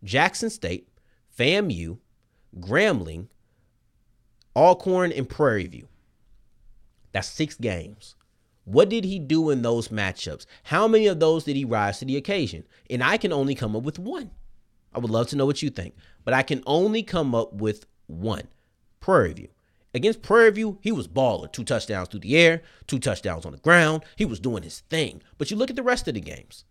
Jackson 0.02 0.50
State, 0.50 0.88
FAMU, 1.38 1.98
Grambling, 2.58 3.28
Alcorn, 4.54 5.12
and 5.12 5.28
Prairie 5.28 5.66
View. 5.66 5.88
That's 7.12 7.28
six 7.28 7.56
games. 7.56 8.16
What 8.64 8.88
did 8.88 9.04
he 9.04 9.18
do 9.18 9.50
in 9.50 9.62
those 9.62 9.88
matchups? 9.88 10.46
How 10.64 10.88
many 10.88 11.06
of 11.06 11.20
those 11.20 11.44
did 11.44 11.56
he 11.56 11.64
rise 11.64 11.98
to 11.98 12.04
the 12.04 12.16
occasion? 12.16 12.64
And 12.88 13.02
I 13.02 13.18
can 13.18 13.32
only 13.32 13.54
come 13.54 13.76
up 13.76 13.82
with 13.82 13.98
one. 13.98 14.30
I 14.94 14.98
would 14.98 15.10
love 15.10 15.26
to 15.28 15.36
know 15.36 15.44
what 15.44 15.62
you 15.62 15.70
think, 15.70 15.94
but 16.24 16.34
I 16.34 16.42
can 16.42 16.62
only 16.66 17.02
come 17.02 17.34
up 17.34 17.52
with 17.52 17.86
one. 18.06 18.48
Prairie 19.00 19.34
View. 19.34 19.48
Against 19.92 20.22
Prairie 20.22 20.50
View, 20.50 20.78
he 20.82 20.92
was 20.92 21.06
baller. 21.06 21.52
Two 21.52 21.62
touchdowns 21.62 22.08
through 22.08 22.20
the 22.20 22.36
air, 22.36 22.62
two 22.86 22.98
touchdowns 22.98 23.44
on 23.44 23.52
the 23.52 23.58
ground. 23.58 24.04
He 24.16 24.24
was 24.24 24.40
doing 24.40 24.62
his 24.62 24.80
thing. 24.80 25.22
But 25.38 25.50
you 25.50 25.56
look 25.56 25.70
at 25.70 25.76
the 25.76 25.82
rest 25.82 26.08
of 26.08 26.14
the 26.14 26.20
games. 26.20 26.64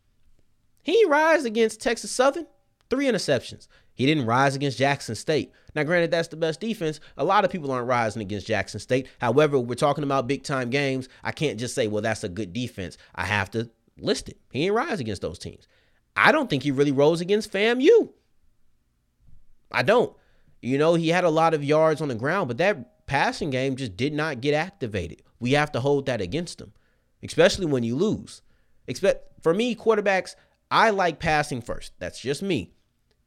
He 0.81 1.05
rise 1.05 1.45
against 1.45 1.81
Texas 1.81 2.11
Southern, 2.11 2.47
three 2.89 3.05
interceptions. 3.05 3.67
He 3.95 4.05
didn't 4.05 4.25
rise 4.25 4.55
against 4.55 4.77
Jackson 4.77 5.15
State. 5.15 5.51
Now, 5.75 5.83
granted, 5.83 6.11
that's 6.11 6.27
the 6.27 6.35
best 6.35 6.59
defense. 6.59 6.99
A 7.17 7.23
lot 7.23 7.45
of 7.45 7.51
people 7.51 7.71
aren't 7.71 7.87
rising 7.87 8.21
against 8.21 8.47
Jackson 8.47 8.79
State. 8.79 9.07
However, 9.19 9.59
we're 9.59 9.75
talking 9.75 10.03
about 10.03 10.27
big 10.27 10.43
time 10.43 10.69
games. 10.69 11.09
I 11.23 11.31
can't 11.31 11.59
just 11.59 11.75
say, 11.75 11.87
well, 11.87 12.01
that's 12.01 12.23
a 12.23 12.29
good 12.29 12.53
defense. 12.53 12.97
I 13.15 13.25
have 13.25 13.51
to 13.51 13.69
list 13.99 14.29
it. 14.29 14.37
He 14.51 14.65
ain't 14.65 14.75
rise 14.75 14.99
against 14.99 15.21
those 15.21 15.39
teams. 15.39 15.67
I 16.15 16.31
don't 16.31 16.49
think 16.49 16.63
he 16.63 16.71
really 16.71 16.91
rose 16.91 17.21
against 17.21 17.51
FAMU. 17.51 18.11
I 19.71 19.83
don't. 19.83 20.15
You 20.61 20.77
know, 20.77 20.93
he 20.95 21.09
had 21.09 21.23
a 21.23 21.29
lot 21.29 21.53
of 21.53 21.63
yards 21.63 22.01
on 22.01 22.07
the 22.07 22.15
ground, 22.15 22.47
but 22.47 22.57
that 22.57 23.05
passing 23.05 23.49
game 23.49 23.75
just 23.75 23.97
did 23.97 24.13
not 24.13 24.41
get 24.41 24.53
activated. 24.53 25.21
We 25.39 25.51
have 25.53 25.71
to 25.73 25.79
hold 25.79 26.05
that 26.05 26.21
against 26.21 26.61
him, 26.61 26.71
especially 27.21 27.65
when 27.65 27.83
you 27.83 27.95
lose. 27.95 28.41
Expect 28.87 29.41
for 29.41 29.53
me, 29.53 29.75
quarterbacks, 29.75 30.35
I 30.71 30.91
like 30.91 31.19
passing 31.19 31.61
first. 31.61 31.93
That's 31.99 32.19
just 32.19 32.41
me. 32.41 32.73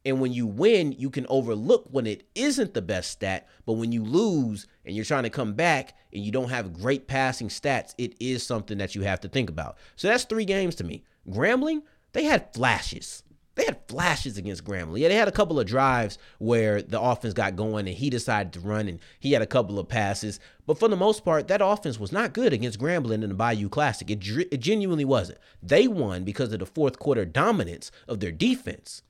And 0.05 0.21
when 0.21 0.31
you 0.31 0.47
win, 0.47 0.93
you 0.93 1.09
can 1.09 1.25
overlook 1.27 1.87
when 1.91 2.07
it 2.07 2.27
isn't 2.33 2.73
the 2.73 2.81
best 2.81 3.11
stat. 3.11 3.47
But 3.65 3.73
when 3.73 3.91
you 3.91 4.03
lose 4.03 4.67
and 4.85 4.95
you're 4.95 5.05
trying 5.05 5.23
to 5.23 5.29
come 5.29 5.53
back 5.53 5.95
and 6.13 6.23
you 6.23 6.31
don't 6.31 6.49
have 6.49 6.73
great 6.73 7.07
passing 7.07 7.49
stats, 7.49 7.93
it 7.97 8.15
is 8.19 8.45
something 8.45 8.77
that 8.77 8.95
you 8.95 9.01
have 9.01 9.19
to 9.21 9.27
think 9.27 9.49
about. 9.49 9.77
So 9.95 10.07
that's 10.07 10.23
three 10.23 10.45
games 10.45 10.75
to 10.75 10.83
me. 10.83 11.03
Grambling, 11.29 11.81
they 12.13 12.23
had 12.23 12.53
flashes. 12.53 13.23
They 13.57 13.65
had 13.65 13.79
flashes 13.87 14.37
against 14.37 14.63
Grambling. 14.63 14.99
Yeah, 14.99 15.07
they 15.07 15.15
had 15.15 15.27
a 15.27 15.31
couple 15.31 15.59
of 15.59 15.65
drives 15.65 16.19
where 16.37 16.79
the 16.79 17.01
offense 17.01 17.33
got 17.33 17.55
going 17.55 17.87
and 17.87 17.97
he 17.97 18.11
decided 18.11 18.53
to 18.53 18.59
run 18.59 18.87
and 18.87 18.99
he 19.19 19.31
had 19.31 19.41
a 19.41 19.47
couple 19.47 19.79
of 19.79 19.89
passes. 19.89 20.39
But 20.67 20.77
for 20.77 20.87
the 20.87 20.95
most 20.95 21.25
part, 21.25 21.47
that 21.47 21.59
offense 21.61 21.99
was 21.99 22.11
not 22.11 22.33
good 22.33 22.53
against 22.53 22.79
Grambling 22.79 23.23
in 23.23 23.29
the 23.29 23.35
Bayou 23.35 23.67
Classic. 23.67 24.11
It, 24.11 24.19
it 24.51 24.59
genuinely 24.59 25.05
wasn't. 25.05 25.39
They 25.63 25.87
won 25.87 26.23
because 26.23 26.53
of 26.53 26.59
the 26.59 26.67
fourth 26.67 26.99
quarter 26.99 27.25
dominance 27.25 27.91
of 28.07 28.19
their 28.19 28.31
defense. 28.31 29.01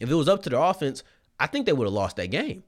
If 0.00 0.10
it 0.10 0.14
was 0.14 0.28
up 0.28 0.42
to 0.42 0.50
their 0.50 0.60
offense, 0.60 1.02
I 1.40 1.46
think 1.46 1.66
they 1.66 1.72
would 1.72 1.86
have 1.86 1.94
lost 1.94 2.16
that 2.16 2.30
game. 2.30 2.64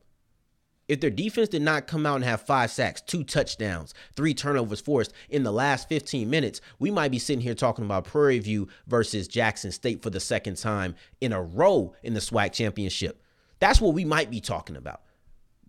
If 0.88 0.98
their 0.98 1.10
defense 1.10 1.48
did 1.48 1.62
not 1.62 1.86
come 1.86 2.04
out 2.04 2.16
and 2.16 2.24
have 2.24 2.42
five 2.42 2.68
sacks, 2.68 3.00
two 3.00 3.22
touchdowns, 3.22 3.94
three 4.16 4.34
turnovers 4.34 4.80
forced 4.80 5.12
in 5.28 5.44
the 5.44 5.52
last 5.52 5.88
15 5.88 6.28
minutes, 6.28 6.60
we 6.80 6.90
might 6.90 7.12
be 7.12 7.20
sitting 7.20 7.40
here 7.40 7.54
talking 7.54 7.84
about 7.84 8.06
Prairie 8.06 8.40
View 8.40 8.66
versus 8.88 9.28
Jackson 9.28 9.70
State 9.70 10.02
for 10.02 10.10
the 10.10 10.18
second 10.18 10.56
time 10.56 10.96
in 11.20 11.32
a 11.32 11.40
row 11.40 11.94
in 12.02 12.14
the 12.14 12.20
SWAC 12.20 12.52
championship. 12.52 13.22
That's 13.60 13.80
what 13.80 13.94
we 13.94 14.04
might 14.04 14.32
be 14.32 14.40
talking 14.40 14.74
about. 14.74 15.02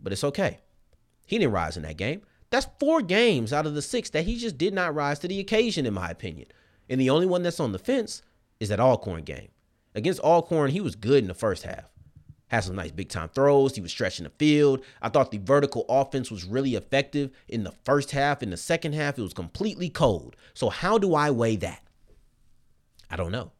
But 0.01 0.11
it's 0.11 0.23
okay. 0.23 0.57
He 1.27 1.37
didn't 1.37 1.53
rise 1.53 1.77
in 1.77 1.83
that 1.83 1.97
game. 1.97 2.21
That's 2.49 2.67
four 2.79 3.03
games 3.03 3.53
out 3.53 3.67
of 3.67 3.75
the 3.75 3.81
six 3.83 4.09
that 4.09 4.25
he 4.25 4.37
just 4.37 4.57
did 4.57 4.73
not 4.73 4.95
rise 4.95 5.19
to 5.19 5.27
the 5.27 5.39
occasion, 5.39 5.85
in 5.85 5.93
my 5.93 6.09
opinion. 6.09 6.47
And 6.89 6.99
the 6.99 7.11
only 7.11 7.27
one 7.27 7.43
that's 7.43 7.59
on 7.59 7.73
the 7.73 7.79
fence 7.79 8.23
is 8.59 8.69
that 8.69 8.79
Alcorn 8.79 9.23
game. 9.23 9.49
Against 9.93 10.21
Alcorn, 10.21 10.71
he 10.71 10.81
was 10.81 10.95
good 10.95 11.23
in 11.23 11.27
the 11.27 11.33
first 11.33 11.63
half. 11.63 11.85
Had 12.47 12.65
some 12.65 12.75
nice 12.75 12.91
big 12.91 13.09
time 13.09 13.29
throws. 13.29 13.75
He 13.75 13.81
was 13.81 13.91
stretching 13.91 14.25
the 14.25 14.29
field. 14.31 14.83
I 15.01 15.09
thought 15.09 15.31
the 15.31 15.37
vertical 15.37 15.85
offense 15.87 16.29
was 16.29 16.43
really 16.43 16.75
effective 16.75 17.31
in 17.47 17.63
the 17.63 17.71
first 17.85 18.11
half. 18.11 18.43
In 18.43 18.49
the 18.49 18.57
second 18.57 18.93
half, 18.93 19.17
it 19.17 19.21
was 19.21 19.33
completely 19.33 19.89
cold. 19.89 20.35
So, 20.53 20.69
how 20.69 20.97
do 20.97 21.15
I 21.15 21.31
weigh 21.31 21.55
that? 21.57 21.81
I 23.09 23.15
don't 23.15 23.31
know. 23.31 23.51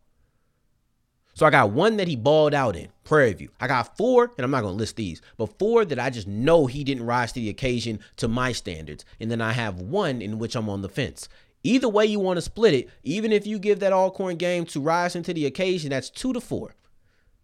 So 1.33 1.45
I 1.45 1.50
got 1.50 1.71
one 1.71 1.97
that 1.97 2.07
he 2.07 2.15
balled 2.15 2.53
out 2.53 2.75
in, 2.75 2.89
Prairie 3.03 3.33
View. 3.33 3.50
I 3.59 3.67
got 3.67 3.95
four, 3.97 4.33
and 4.38 4.43
I'm 4.43 4.51
not 4.51 4.61
going 4.61 4.73
to 4.73 4.77
list 4.77 4.97
these, 4.97 5.21
but 5.38 5.57
four 5.57 5.85
that 5.85 6.00
I 6.00 6.09
just 6.09 6.27
know 6.27 6.65
he 6.65 6.83
didn't 6.83 7.05
rise 7.05 7.31
to 7.31 7.39
the 7.39 7.50
occasion 7.50 8.00
to 8.17 8.27
my 8.27 8.51
standards. 8.51 9.05
And 9.19 9.31
then 9.31 9.41
I 9.41 9.53
have 9.53 9.79
one 9.79 10.21
in 10.21 10.39
which 10.39 10.55
I'm 10.55 10.69
on 10.69 10.81
the 10.81 10.89
fence. 10.89 11.29
Either 11.63 11.87
way 11.87 12.05
you 12.05 12.19
want 12.19 12.37
to 12.37 12.41
split 12.41 12.73
it, 12.73 12.89
even 13.03 13.31
if 13.31 13.45
you 13.45 13.59
give 13.59 13.79
that 13.79 13.93
Alcorn 13.93 14.35
game 14.35 14.65
to 14.65 14.81
rise 14.81 15.15
into 15.15 15.33
the 15.33 15.45
occasion, 15.45 15.91
that's 15.91 16.09
two 16.09 16.33
to 16.33 16.41
four. 16.41 16.75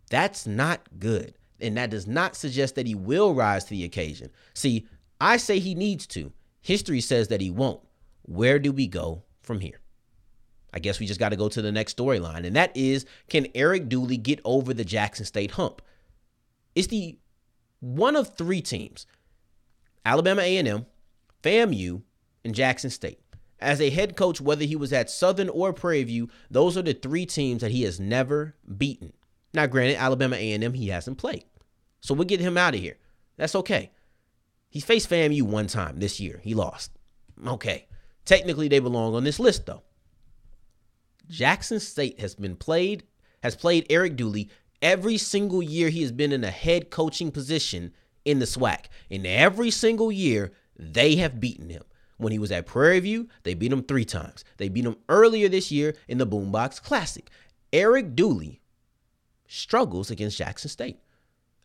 That's 0.09 0.47
not 0.47 0.81
good. 0.99 1.35
And 1.59 1.77
that 1.77 1.89
does 1.89 2.07
not 2.07 2.35
suggest 2.35 2.75
that 2.75 2.87
he 2.87 2.95
will 2.95 3.33
rise 3.33 3.65
to 3.65 3.71
the 3.71 3.83
occasion. 3.83 4.29
See, 4.53 4.87
I 5.19 5.37
say 5.37 5.59
he 5.59 5.75
needs 5.75 6.07
to. 6.07 6.31
History 6.61 7.01
says 7.01 7.27
that 7.29 7.41
he 7.41 7.49
won't. 7.49 7.81
Where 8.23 8.59
do 8.59 8.71
we 8.71 8.87
go 8.87 9.23
from 9.41 9.59
here? 9.59 9.79
I 10.73 10.79
guess 10.79 10.99
we 10.99 11.05
just 11.05 11.19
got 11.19 11.29
to 11.29 11.35
go 11.35 11.49
to 11.49 11.61
the 11.61 11.71
next 11.71 11.97
storyline, 11.97 12.45
and 12.45 12.55
that 12.55 12.75
is 12.75 13.05
can 13.29 13.47
Eric 13.55 13.89
Dooley 13.89 14.17
get 14.17 14.41
over 14.43 14.73
the 14.73 14.85
Jackson 14.85 15.25
State 15.25 15.51
hump? 15.51 15.81
It's 16.75 16.87
the 16.87 17.17
one 17.79 18.15
of 18.15 18.35
three 18.35 18.61
teams 18.61 19.07
Alabama 20.05 20.41
A&M, 20.41 20.85
FAMU, 21.41 22.01
and 22.43 22.53
Jackson 22.53 22.89
State. 22.89 23.19
As 23.59 23.81
a 23.81 23.89
head 23.89 24.15
coach, 24.15 24.39
whether 24.39 24.65
he 24.65 24.75
was 24.75 24.93
at 24.93 25.09
Southern 25.09 25.49
or 25.49 25.73
Prairie 25.73 26.03
View, 26.03 26.29
those 26.49 26.77
are 26.77 26.83
the 26.83 26.93
three 26.93 27.25
teams 27.25 27.61
that 27.61 27.71
he 27.71 27.83
has 27.83 27.99
never 27.99 28.55
beaten. 28.77 29.13
Now, 29.53 29.65
granted, 29.65 29.97
Alabama 29.97 30.35
A&M 30.35 30.73
he 30.73 30.89
hasn't 30.89 31.17
played, 31.17 31.45
so 31.99 32.13
we'll 32.13 32.25
get 32.25 32.39
him 32.39 32.57
out 32.57 32.75
of 32.75 32.81
here. 32.81 32.97
That's 33.37 33.55
okay. 33.55 33.91
He 34.69 34.79
faced 34.79 35.09
FAMU 35.09 35.41
one 35.43 35.67
time 35.67 35.99
this 35.99 36.19
year. 36.19 36.39
He 36.43 36.53
lost. 36.53 36.91
Okay. 37.45 37.87
Technically, 38.25 38.67
they 38.67 38.79
belong 38.79 39.15
on 39.15 39.23
this 39.23 39.39
list, 39.39 39.65
though. 39.65 39.83
Jackson 41.29 41.79
State 41.79 42.19
has 42.19 42.35
been 42.35 42.55
played, 42.55 43.03
has 43.41 43.55
played 43.55 43.85
Eric 43.89 44.15
Dooley 44.15 44.49
every 44.81 45.17
single 45.17 45.61
year 45.61 45.89
he 45.89 46.01
has 46.01 46.11
been 46.11 46.31
in 46.31 46.43
a 46.43 46.51
head 46.51 46.89
coaching 46.89 47.31
position 47.31 47.93
in 48.25 48.39
the 48.39 48.45
SWAC. 48.45 48.85
And 49.09 49.25
every 49.25 49.71
single 49.71 50.11
year, 50.11 50.51
they 50.77 51.15
have 51.15 51.39
beaten 51.39 51.69
him. 51.69 51.83
When 52.17 52.31
he 52.31 52.39
was 52.39 52.51
at 52.51 52.65
Prairie 52.65 52.99
View, 52.99 53.29
they 53.43 53.53
beat 53.53 53.71
him 53.71 53.83
three 53.83 54.05
times. 54.05 54.43
They 54.57 54.69
beat 54.69 54.85
him 54.85 54.97
earlier 55.07 55.47
this 55.49 55.71
year 55.71 55.95
in 56.07 56.17
the 56.17 56.27
Boombox 56.27 56.81
Classic. 56.81 57.29
Eric 57.71 58.15
Dooley 58.15 58.61
struggles 59.47 60.09
against 60.09 60.37
Jackson 60.37 60.69
State. 60.69 60.97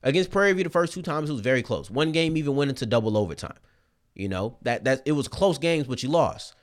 Against 0.02 0.30
Prairie 0.30 0.52
View, 0.52 0.64
the 0.64 0.70
first 0.70 0.92
two 0.92 1.02
times 1.02 1.30
it 1.30 1.32
was 1.32 1.42
very 1.42 1.62
close. 1.62 1.90
One 1.90 2.12
game 2.12 2.36
even 2.36 2.56
went 2.56 2.70
into 2.70 2.86
double 2.86 3.16
overtime. 3.16 3.56
You 4.14 4.28
know 4.28 4.58
that 4.62 4.84
that 4.84 5.02
it 5.06 5.12
was 5.12 5.26
close 5.26 5.56
games, 5.58 5.86
but 5.86 6.02
you 6.02 6.10
lost. 6.10 6.54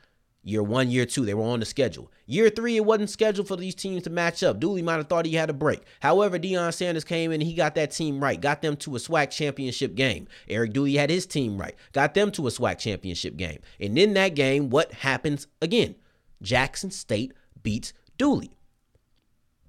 Year 0.41 0.63
one, 0.63 0.89
year 0.89 1.05
two, 1.05 1.25
they 1.25 1.33
were 1.33 1.43
on 1.43 1.59
the 1.59 1.65
schedule. 1.65 2.09
Year 2.25 2.49
three, 2.49 2.77
it 2.77 2.85
wasn't 2.85 3.09
scheduled 3.09 3.47
for 3.47 3.57
these 3.57 3.75
teams 3.75 4.03
to 4.03 4.09
match 4.09 4.41
up. 4.41 4.59
Dooley 4.59 4.81
might 4.81 4.95
have 4.95 5.07
thought 5.07 5.25
he 5.25 5.35
had 5.35 5.49
a 5.49 5.53
break. 5.53 5.81
However, 5.99 6.39
Deion 6.39 6.73
Sanders 6.73 7.03
came 7.03 7.31
in 7.31 7.41
and 7.41 7.43
he 7.43 7.53
got 7.53 7.75
that 7.75 7.91
team 7.91 8.23
right, 8.23 8.39
got 8.39 8.61
them 8.61 8.77
to 8.77 8.95
a 8.95 8.99
SWAC 8.99 9.31
championship 9.31 9.95
game. 9.95 10.27
Eric 10.47 10.71
Dooley 10.71 10.95
had 10.95 11.09
his 11.09 11.25
team 11.25 11.57
right, 11.57 11.75
got 11.91 12.13
them 12.13 12.31
to 12.31 12.47
a 12.47 12.51
SWAC 12.51 12.79
championship 12.79 13.35
game. 13.35 13.59
And 13.81 13.97
in 13.97 14.13
that 14.13 14.33
game, 14.35 14.69
what 14.69 14.93
happens 14.93 15.47
again? 15.61 15.95
Jackson 16.41 16.91
State 16.91 17.33
beats 17.61 17.91
Dooley. 18.17 18.51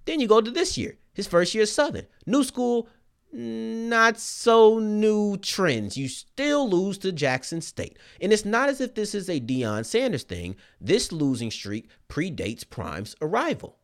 Then 0.04 0.20
you 0.20 0.28
go 0.28 0.40
to 0.40 0.50
this 0.50 0.78
year, 0.78 0.98
his 1.12 1.26
first 1.26 1.52
year 1.52 1.62
at 1.62 1.68
Southern. 1.68 2.06
New 2.26 2.44
school, 2.44 2.88
not 3.32 4.18
so 4.18 4.78
new 4.78 5.36
trends. 5.36 5.96
You 5.96 6.08
still 6.08 6.68
lose 6.68 6.98
to 6.98 7.12
Jackson 7.12 7.60
State. 7.60 7.98
And 8.20 8.32
it's 8.32 8.44
not 8.44 8.68
as 8.68 8.80
if 8.80 8.94
this 8.94 9.14
is 9.14 9.28
a 9.28 9.40
Deion 9.40 9.84
Sanders 9.84 10.24
thing. 10.24 10.56
This 10.80 11.12
losing 11.12 11.50
streak 11.50 11.88
predates 12.08 12.68
Prime's 12.68 13.14
arrival. 13.20 13.78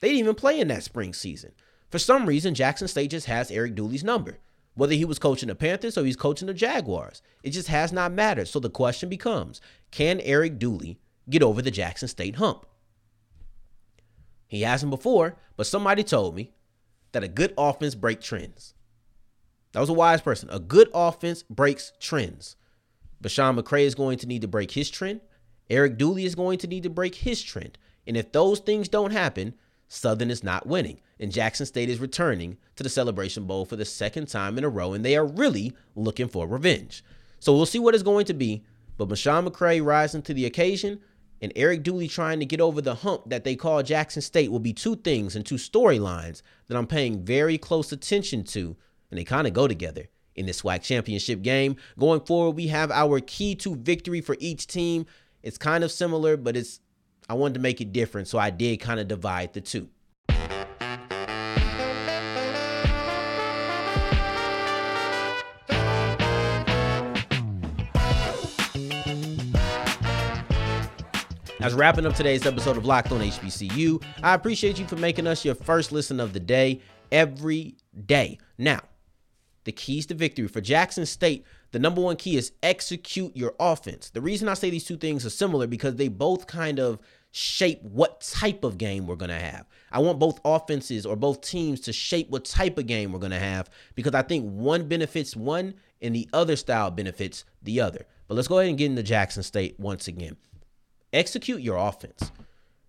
They 0.00 0.08
didn't 0.08 0.20
even 0.20 0.34
play 0.34 0.60
in 0.60 0.68
that 0.68 0.84
spring 0.84 1.12
season. 1.12 1.52
For 1.90 1.98
some 1.98 2.26
reason, 2.26 2.54
Jackson 2.54 2.88
State 2.88 3.10
just 3.10 3.26
has 3.26 3.50
Eric 3.50 3.74
Dooley's 3.74 4.04
number. 4.04 4.38
Whether 4.74 4.94
he 4.94 5.04
was 5.04 5.18
coaching 5.18 5.48
the 5.48 5.54
Panthers 5.54 5.98
or 5.98 6.04
he's 6.04 6.16
coaching 6.16 6.46
the 6.46 6.54
Jaguars, 6.54 7.20
it 7.42 7.50
just 7.50 7.68
has 7.68 7.92
not 7.92 8.12
mattered. 8.12 8.46
So 8.46 8.60
the 8.60 8.70
question 8.70 9.08
becomes 9.08 9.60
can 9.90 10.20
Eric 10.20 10.58
Dooley 10.58 11.00
get 11.28 11.42
over 11.42 11.60
the 11.60 11.70
Jackson 11.70 12.08
State 12.08 12.36
hump? 12.36 12.64
He 14.46 14.62
hasn't 14.62 14.90
before, 14.90 15.36
but 15.56 15.66
somebody 15.66 16.04
told 16.04 16.36
me 16.36 16.52
that 17.12 17.24
a 17.24 17.28
good 17.28 17.54
offense 17.56 17.94
breaks 17.94 18.26
trends. 18.26 18.74
That 19.72 19.80
was 19.80 19.88
a 19.88 19.94
wise 19.94 20.20
person. 20.20 20.48
A 20.50 20.58
good 20.58 20.88
offense 20.94 21.42
breaks 21.42 21.92
trends. 22.00 22.56
Besean 23.22 23.58
McCray 23.58 23.82
is 23.82 23.94
going 23.94 24.18
to 24.18 24.26
need 24.26 24.42
to 24.42 24.48
break 24.48 24.70
his 24.70 24.90
trend. 24.90 25.20
Eric 25.70 25.98
Dooley 25.98 26.24
is 26.24 26.34
going 26.34 26.58
to 26.58 26.66
need 26.66 26.84
to 26.84 26.90
break 26.90 27.14
his 27.14 27.42
trend. 27.42 27.76
And 28.06 28.16
if 28.16 28.32
those 28.32 28.60
things 28.60 28.88
don't 28.88 29.10
happen, 29.10 29.54
Southern 29.88 30.30
is 30.30 30.42
not 30.42 30.66
winning. 30.66 31.00
And 31.20 31.32
Jackson 31.32 31.66
State 31.66 31.90
is 31.90 31.98
returning 31.98 32.56
to 32.76 32.82
the 32.82 32.88
Celebration 32.88 33.44
Bowl 33.44 33.64
for 33.64 33.76
the 33.76 33.84
second 33.84 34.28
time 34.28 34.56
in 34.56 34.64
a 34.64 34.68
row. 34.68 34.92
And 34.92 35.04
they 35.04 35.16
are 35.16 35.26
really 35.26 35.72
looking 35.94 36.28
for 36.28 36.46
revenge. 36.46 37.04
So 37.40 37.54
we'll 37.54 37.66
see 37.66 37.78
what 37.78 37.94
it's 37.94 38.02
going 38.02 38.26
to 38.26 38.34
be. 38.34 38.64
But 38.96 39.08
Besean 39.08 39.46
McCray 39.46 39.84
rising 39.84 40.22
to 40.22 40.34
the 40.34 40.46
occasion 40.46 41.00
and 41.40 41.52
Eric 41.56 41.82
Dooley 41.82 42.08
trying 42.08 42.40
to 42.40 42.46
get 42.46 42.60
over 42.60 42.80
the 42.80 42.96
hump 42.96 43.22
that 43.26 43.44
they 43.44 43.56
call 43.56 43.82
Jackson 43.82 44.22
State 44.22 44.50
will 44.50 44.58
be 44.58 44.72
two 44.72 44.96
things 44.96 45.36
and 45.36 45.44
two 45.44 45.56
storylines 45.56 46.42
that 46.66 46.76
I'm 46.76 46.86
paying 46.86 47.24
very 47.24 47.58
close 47.58 47.92
attention 47.92 48.44
to, 48.44 48.76
and 49.10 49.18
they 49.18 49.24
kind 49.24 49.46
of 49.46 49.52
go 49.52 49.68
together 49.68 50.08
in 50.34 50.46
this 50.46 50.62
SWAC 50.62 50.82
championship 50.82 51.42
game. 51.42 51.76
Going 51.98 52.20
forward, 52.20 52.56
we 52.56 52.68
have 52.68 52.90
our 52.90 53.20
key 53.20 53.54
to 53.56 53.76
victory 53.76 54.20
for 54.20 54.36
each 54.38 54.66
team. 54.66 55.06
It's 55.42 55.58
kind 55.58 55.84
of 55.84 55.90
similar, 55.90 56.36
but 56.36 56.56
it's 56.56 56.80
I 57.28 57.34
wanted 57.34 57.54
to 57.54 57.60
make 57.60 57.80
it 57.80 57.92
different, 57.92 58.28
so 58.28 58.38
I 58.38 58.50
did 58.50 58.78
kind 58.80 58.98
of 58.98 59.06
divide 59.06 59.52
the 59.52 59.60
two. 59.60 59.88
As 71.60 71.74
wrapping 71.74 72.06
up 72.06 72.14
today's 72.14 72.46
episode 72.46 72.76
of 72.76 72.84
Locked 72.84 73.10
on 73.10 73.20
HBCU, 73.20 74.00
I 74.22 74.34
appreciate 74.34 74.78
you 74.78 74.86
for 74.86 74.94
making 74.94 75.26
us 75.26 75.44
your 75.44 75.56
first 75.56 75.90
listen 75.90 76.20
of 76.20 76.32
the 76.32 76.38
day 76.38 76.80
every 77.10 77.74
day. 78.06 78.38
Now, 78.58 78.82
the 79.64 79.72
keys 79.72 80.06
to 80.06 80.14
victory 80.14 80.46
for 80.46 80.60
Jackson 80.60 81.04
State, 81.04 81.44
the 81.72 81.80
number 81.80 82.00
one 82.00 82.14
key 82.14 82.36
is 82.36 82.52
execute 82.62 83.36
your 83.36 83.56
offense. 83.58 84.10
The 84.10 84.20
reason 84.20 84.48
I 84.48 84.54
say 84.54 84.70
these 84.70 84.84
two 84.84 84.96
things 84.96 85.26
are 85.26 85.30
similar 85.30 85.66
because 85.66 85.96
they 85.96 86.06
both 86.06 86.46
kind 86.46 86.78
of 86.78 87.00
shape 87.32 87.82
what 87.82 88.20
type 88.20 88.62
of 88.62 88.78
game 88.78 89.08
we're 89.08 89.16
going 89.16 89.28
to 89.30 89.34
have. 89.34 89.66
I 89.90 89.98
want 89.98 90.20
both 90.20 90.38
offenses 90.44 91.04
or 91.04 91.16
both 91.16 91.40
teams 91.40 91.80
to 91.80 91.92
shape 91.92 92.30
what 92.30 92.44
type 92.44 92.78
of 92.78 92.86
game 92.86 93.10
we're 93.10 93.18
going 93.18 93.32
to 93.32 93.38
have 93.40 93.68
because 93.96 94.14
I 94.14 94.22
think 94.22 94.48
one 94.48 94.86
benefits 94.86 95.34
one 95.34 95.74
and 96.00 96.14
the 96.14 96.28
other 96.32 96.54
style 96.54 96.92
benefits 96.92 97.44
the 97.64 97.80
other. 97.80 98.06
But 98.28 98.34
let's 98.34 98.46
go 98.46 98.60
ahead 98.60 98.68
and 98.68 98.78
get 98.78 98.86
into 98.86 99.02
Jackson 99.02 99.42
State 99.42 99.74
once 99.80 100.06
again 100.06 100.36
execute 101.12 101.60
your 101.60 101.76
offense. 101.76 102.32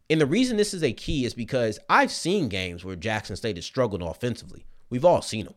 And 0.10 0.20
the 0.20 0.26
reason 0.26 0.58
this 0.58 0.74
is 0.74 0.84
a 0.84 0.92
key 0.92 1.26
is 1.26 1.34
because 1.34 1.80
I've 1.90 2.12
seen 2.12 2.50
games 2.50 2.84
where 2.84 2.96
Jackson 2.96 3.36
State 3.36 3.58
has 3.58 3.66
struggled 3.66 4.02
offensively. 4.02 4.66
We've 4.90 5.06
all 5.06 5.22
seen 5.22 5.46
them. 5.46 5.54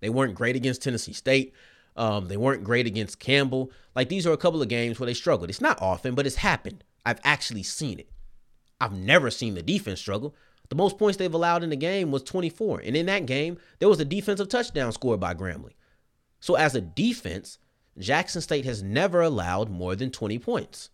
They 0.00 0.10
weren't 0.10 0.34
great 0.34 0.56
against 0.56 0.82
Tennessee 0.82 1.12
State. 1.12 1.54
Um, 1.96 2.26
they 2.26 2.36
weren't 2.36 2.64
great 2.64 2.86
against 2.86 3.20
Campbell. 3.20 3.70
Like 3.94 4.08
these 4.08 4.26
are 4.26 4.32
a 4.32 4.38
couple 4.38 4.60
of 4.60 4.68
games 4.68 4.98
where 4.98 5.06
they 5.06 5.14
struggled. 5.14 5.50
It's 5.50 5.60
not 5.60 5.80
often, 5.80 6.14
but 6.14 6.26
it's 6.26 6.36
happened. 6.36 6.82
I've 7.06 7.20
actually 7.22 7.62
seen 7.62 8.00
it. 8.00 8.10
I've 8.80 8.92
never 8.92 9.30
seen 9.30 9.54
the 9.54 9.62
defense 9.62 10.00
struggle. 10.00 10.34
The 10.68 10.74
most 10.74 10.98
points 10.98 11.18
they've 11.18 11.32
allowed 11.32 11.62
in 11.62 11.70
the 11.70 11.76
game 11.76 12.10
was 12.10 12.22
24. 12.22 12.80
And 12.80 12.96
in 12.96 13.06
that 13.06 13.26
game, 13.26 13.58
there 13.78 13.88
was 13.88 14.00
a 14.00 14.04
defensive 14.04 14.48
touchdown 14.48 14.92
scored 14.92 15.20
by 15.20 15.34
Grambling. 15.34 15.74
So 16.40 16.56
as 16.56 16.74
a 16.74 16.80
defense, 16.80 17.58
Jackson 17.98 18.42
State 18.42 18.64
has 18.64 18.82
never 18.82 19.20
allowed 19.20 19.70
more 19.70 19.94
than 19.94 20.10
20 20.10 20.38
points. 20.38 20.90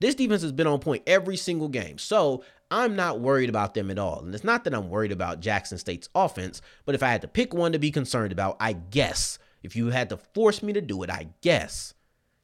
This 0.00 0.14
defense 0.14 0.42
has 0.42 0.52
been 0.52 0.66
on 0.66 0.78
point 0.78 1.02
every 1.06 1.36
single 1.36 1.68
game. 1.68 1.98
So 1.98 2.44
I'm 2.70 2.94
not 2.94 3.20
worried 3.20 3.48
about 3.48 3.74
them 3.74 3.90
at 3.90 3.98
all. 3.98 4.20
And 4.20 4.34
it's 4.34 4.44
not 4.44 4.64
that 4.64 4.74
I'm 4.74 4.90
worried 4.90 5.12
about 5.12 5.40
Jackson 5.40 5.78
State's 5.78 6.08
offense, 6.14 6.60
but 6.84 6.94
if 6.94 7.02
I 7.02 7.08
had 7.08 7.22
to 7.22 7.28
pick 7.28 7.54
one 7.54 7.72
to 7.72 7.78
be 7.78 7.90
concerned 7.90 8.32
about, 8.32 8.56
I 8.60 8.74
guess 8.74 9.38
if 9.62 9.74
you 9.74 9.88
had 9.88 10.10
to 10.10 10.16
force 10.16 10.62
me 10.62 10.72
to 10.72 10.80
do 10.80 11.02
it, 11.02 11.10
I 11.10 11.28
guess 11.40 11.94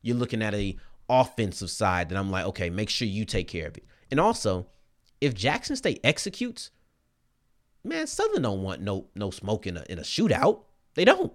you're 0.02 0.16
looking 0.16 0.42
at 0.42 0.54
a 0.54 0.76
offensive 1.08 1.70
side 1.70 2.08
that 2.08 2.18
I'm 2.18 2.30
like, 2.30 2.46
okay, 2.46 2.70
make 2.70 2.88
sure 2.88 3.06
you 3.06 3.24
take 3.24 3.48
care 3.48 3.68
of 3.68 3.76
it. 3.76 3.84
And 4.10 4.18
also, 4.18 4.66
if 5.20 5.34
Jackson 5.34 5.76
State 5.76 6.00
executes, 6.02 6.70
man, 7.84 8.06
Southern 8.06 8.42
don't 8.42 8.62
want 8.62 8.80
no 8.80 9.06
no 9.14 9.30
smoke 9.30 9.66
in 9.66 9.76
a 9.76 9.84
in 9.88 9.98
a 9.98 10.02
shootout. 10.02 10.62
They 10.94 11.04
don't. 11.04 11.32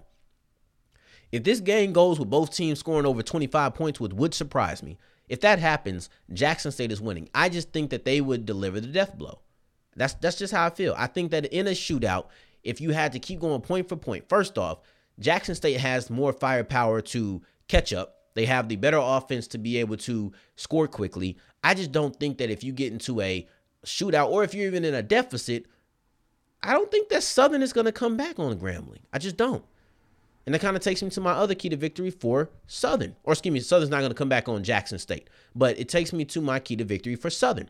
If 1.31 1.43
this 1.43 1.59
game 1.59 1.93
goes 1.93 2.19
with 2.19 2.29
both 2.29 2.55
teams 2.55 2.79
scoring 2.79 3.05
over 3.05 3.21
25 3.21 3.75
points, 3.75 3.99
which 3.99 4.13
would 4.13 4.33
surprise 4.33 4.81
me, 4.81 4.97
if 5.29 5.41
that 5.41 5.59
happens, 5.59 6.09
Jackson 6.33 6.71
State 6.71 6.91
is 6.91 6.99
winning. 6.99 7.29
I 7.33 7.49
just 7.49 7.71
think 7.71 7.91
that 7.91 8.03
they 8.03 8.19
would 8.19 8.45
deliver 8.45 8.81
the 8.81 8.87
death 8.87 9.17
blow. 9.17 9.39
That's 9.95 10.15
that's 10.15 10.37
just 10.37 10.53
how 10.53 10.65
I 10.65 10.69
feel. 10.69 10.93
I 10.97 11.07
think 11.07 11.31
that 11.31 11.45
in 11.45 11.67
a 11.67 11.71
shootout, 11.71 12.27
if 12.63 12.81
you 12.81 12.91
had 12.91 13.13
to 13.13 13.19
keep 13.19 13.39
going 13.39 13.61
point 13.61 13.87
for 13.87 13.95
point, 13.95 14.27
first 14.27 14.57
off, 14.57 14.79
Jackson 15.19 15.55
State 15.55 15.79
has 15.79 16.09
more 16.09 16.33
firepower 16.33 17.01
to 17.01 17.41
catch 17.67 17.93
up. 17.93 18.15
They 18.33 18.45
have 18.45 18.69
the 18.69 18.75
better 18.75 18.99
offense 19.01 19.47
to 19.49 19.57
be 19.57 19.77
able 19.77 19.97
to 19.97 20.31
score 20.55 20.87
quickly. 20.87 21.37
I 21.63 21.73
just 21.73 21.91
don't 21.91 22.17
think 22.19 22.37
that 22.37 22.49
if 22.49 22.63
you 22.63 22.71
get 22.71 22.93
into 22.93 23.21
a 23.21 23.47
shootout 23.85 24.29
or 24.29 24.43
if 24.43 24.53
you're 24.53 24.67
even 24.67 24.85
in 24.85 24.93
a 24.93 25.03
deficit, 25.03 25.65
I 26.63 26.73
don't 26.73 26.91
think 26.91 27.09
that 27.09 27.23
Southern 27.23 27.61
is 27.61 27.73
going 27.73 27.85
to 27.85 27.91
come 27.91 28.17
back 28.17 28.39
on 28.39 28.59
Grambling. 28.59 29.01
I 29.11 29.19
just 29.19 29.37
don't. 29.37 29.63
And 30.49 30.53
that 30.55 30.61
kind 30.61 30.75
of 30.75 30.81
takes 30.81 31.03
me 31.03 31.11
to 31.11 31.21
my 31.21 31.33
other 31.33 31.53
key 31.53 31.69
to 31.69 31.75
victory 31.75 32.09
for 32.09 32.49
Southern. 32.65 33.15
Or 33.23 33.33
excuse 33.33 33.53
me, 33.53 33.59
Southern's 33.59 33.91
not 33.91 33.99
going 33.99 34.09
to 34.09 34.15
come 34.15 34.29
back 34.29 34.49
on 34.49 34.63
Jackson 34.63 34.97
State. 34.97 35.29
But 35.53 35.77
it 35.77 35.89
takes 35.89 36.11
me 36.11 36.25
to 36.25 36.41
my 36.41 36.59
key 36.59 36.75
to 36.77 36.83
victory 36.83 37.15
for 37.15 37.29
Southern. 37.29 37.69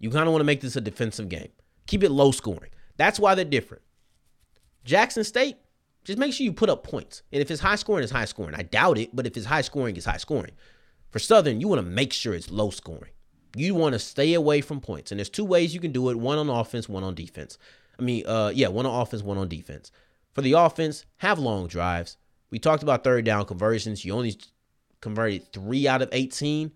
You 0.00 0.10
kind 0.10 0.26
of 0.26 0.32
want 0.32 0.40
to 0.40 0.44
make 0.44 0.60
this 0.60 0.74
a 0.74 0.80
defensive 0.80 1.28
game. 1.28 1.50
Keep 1.86 2.02
it 2.02 2.10
low 2.10 2.32
scoring. 2.32 2.70
That's 2.96 3.20
why 3.20 3.36
they're 3.36 3.44
different. 3.44 3.84
Jackson 4.84 5.22
State, 5.22 5.56
just 6.02 6.18
make 6.18 6.32
sure 6.32 6.44
you 6.44 6.52
put 6.52 6.68
up 6.68 6.82
points. 6.82 7.22
And 7.30 7.40
if 7.40 7.48
it's 7.48 7.60
high 7.60 7.76
scoring, 7.76 8.02
it's 8.02 8.10
high 8.10 8.24
scoring. 8.24 8.56
I 8.56 8.62
doubt 8.62 8.98
it, 8.98 9.14
but 9.14 9.28
if 9.28 9.36
it's 9.36 9.46
high 9.46 9.60
scoring, 9.60 9.96
it's 9.96 10.06
high 10.06 10.16
scoring. 10.16 10.50
For 11.10 11.20
Southern, 11.20 11.60
you 11.60 11.68
want 11.68 11.78
to 11.78 11.88
make 11.88 12.12
sure 12.12 12.34
it's 12.34 12.50
low 12.50 12.70
scoring. 12.70 13.12
You 13.54 13.76
want 13.76 13.92
to 13.92 14.00
stay 14.00 14.34
away 14.34 14.62
from 14.62 14.80
points. 14.80 15.12
And 15.12 15.20
there's 15.20 15.30
two 15.30 15.44
ways 15.44 15.72
you 15.72 15.78
can 15.78 15.92
do 15.92 16.10
it 16.10 16.16
one 16.16 16.38
on 16.38 16.50
offense, 16.50 16.88
one 16.88 17.04
on 17.04 17.14
defense. 17.14 17.56
I 18.00 18.02
mean, 18.02 18.26
uh, 18.26 18.50
yeah, 18.52 18.66
one 18.66 18.84
on 18.84 19.00
offense, 19.00 19.22
one 19.22 19.38
on 19.38 19.46
defense. 19.46 19.92
For 20.36 20.42
the 20.42 20.52
offense, 20.52 21.06
have 21.16 21.38
long 21.38 21.66
drives. 21.66 22.18
We 22.50 22.58
talked 22.58 22.82
about 22.82 23.02
third 23.02 23.24
down 23.24 23.46
conversions. 23.46 24.04
You 24.04 24.12
only 24.12 24.36
converted 25.00 25.50
three 25.50 25.88
out 25.88 26.02
of 26.02 26.10
18. 26.12 26.72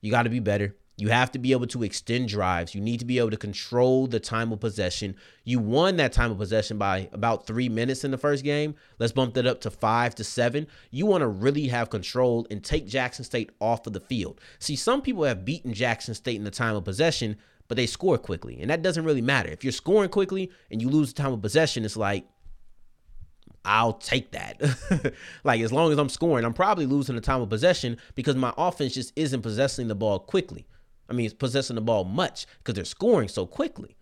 You 0.00 0.10
got 0.10 0.22
to 0.22 0.30
be 0.30 0.40
better. 0.40 0.76
You 0.96 1.10
have 1.10 1.30
to 1.32 1.38
be 1.38 1.52
able 1.52 1.66
to 1.66 1.82
extend 1.82 2.28
drives. 2.28 2.74
You 2.74 2.80
need 2.80 3.00
to 3.00 3.04
be 3.04 3.18
able 3.18 3.28
to 3.32 3.36
control 3.36 4.06
the 4.06 4.18
time 4.18 4.50
of 4.50 4.60
possession. 4.60 5.16
You 5.44 5.58
won 5.58 5.96
that 5.96 6.14
time 6.14 6.30
of 6.30 6.38
possession 6.38 6.78
by 6.78 7.10
about 7.12 7.46
three 7.46 7.68
minutes 7.68 8.02
in 8.02 8.12
the 8.12 8.16
first 8.16 8.44
game. 8.44 8.76
Let's 8.98 9.12
bump 9.12 9.34
that 9.34 9.46
up 9.46 9.60
to 9.60 9.70
five 9.70 10.14
to 10.14 10.24
seven. 10.24 10.66
You 10.90 11.04
want 11.04 11.20
to 11.20 11.28
really 11.28 11.68
have 11.68 11.90
control 11.90 12.46
and 12.50 12.64
take 12.64 12.86
Jackson 12.86 13.26
State 13.26 13.50
off 13.60 13.86
of 13.86 13.92
the 13.92 14.00
field. 14.00 14.40
See, 14.58 14.74
some 14.74 15.02
people 15.02 15.24
have 15.24 15.44
beaten 15.44 15.74
Jackson 15.74 16.14
State 16.14 16.36
in 16.36 16.44
the 16.44 16.50
time 16.50 16.76
of 16.76 16.84
possession, 16.86 17.36
but 17.68 17.76
they 17.76 17.86
score 17.86 18.16
quickly. 18.16 18.58
And 18.58 18.70
that 18.70 18.80
doesn't 18.80 19.04
really 19.04 19.20
matter. 19.20 19.50
If 19.50 19.64
you're 19.64 19.72
scoring 19.72 20.08
quickly 20.08 20.50
and 20.70 20.80
you 20.80 20.88
lose 20.88 21.12
the 21.12 21.22
time 21.22 21.34
of 21.34 21.42
possession, 21.42 21.84
it's 21.84 21.94
like, 21.94 22.24
I'll 23.64 23.92
take 23.94 24.32
that. 24.32 24.60
like 25.44 25.60
as 25.60 25.72
long 25.72 25.92
as 25.92 25.98
I'm 25.98 26.08
scoring, 26.08 26.44
I'm 26.44 26.54
probably 26.54 26.86
losing 26.86 27.14
the 27.14 27.20
time 27.20 27.40
of 27.40 27.48
possession 27.48 27.96
because 28.14 28.36
my 28.36 28.52
offense 28.56 28.94
just 28.94 29.12
isn't 29.16 29.42
possessing 29.42 29.88
the 29.88 29.94
ball 29.94 30.18
quickly. 30.18 30.66
I 31.08 31.12
mean, 31.12 31.30
possessing 31.32 31.76
the 31.76 31.82
ball 31.82 32.04
much 32.04 32.46
because 32.58 32.74
they're 32.74 32.84
scoring 32.84 33.28
so 33.28 33.46
quickly. 33.46 33.96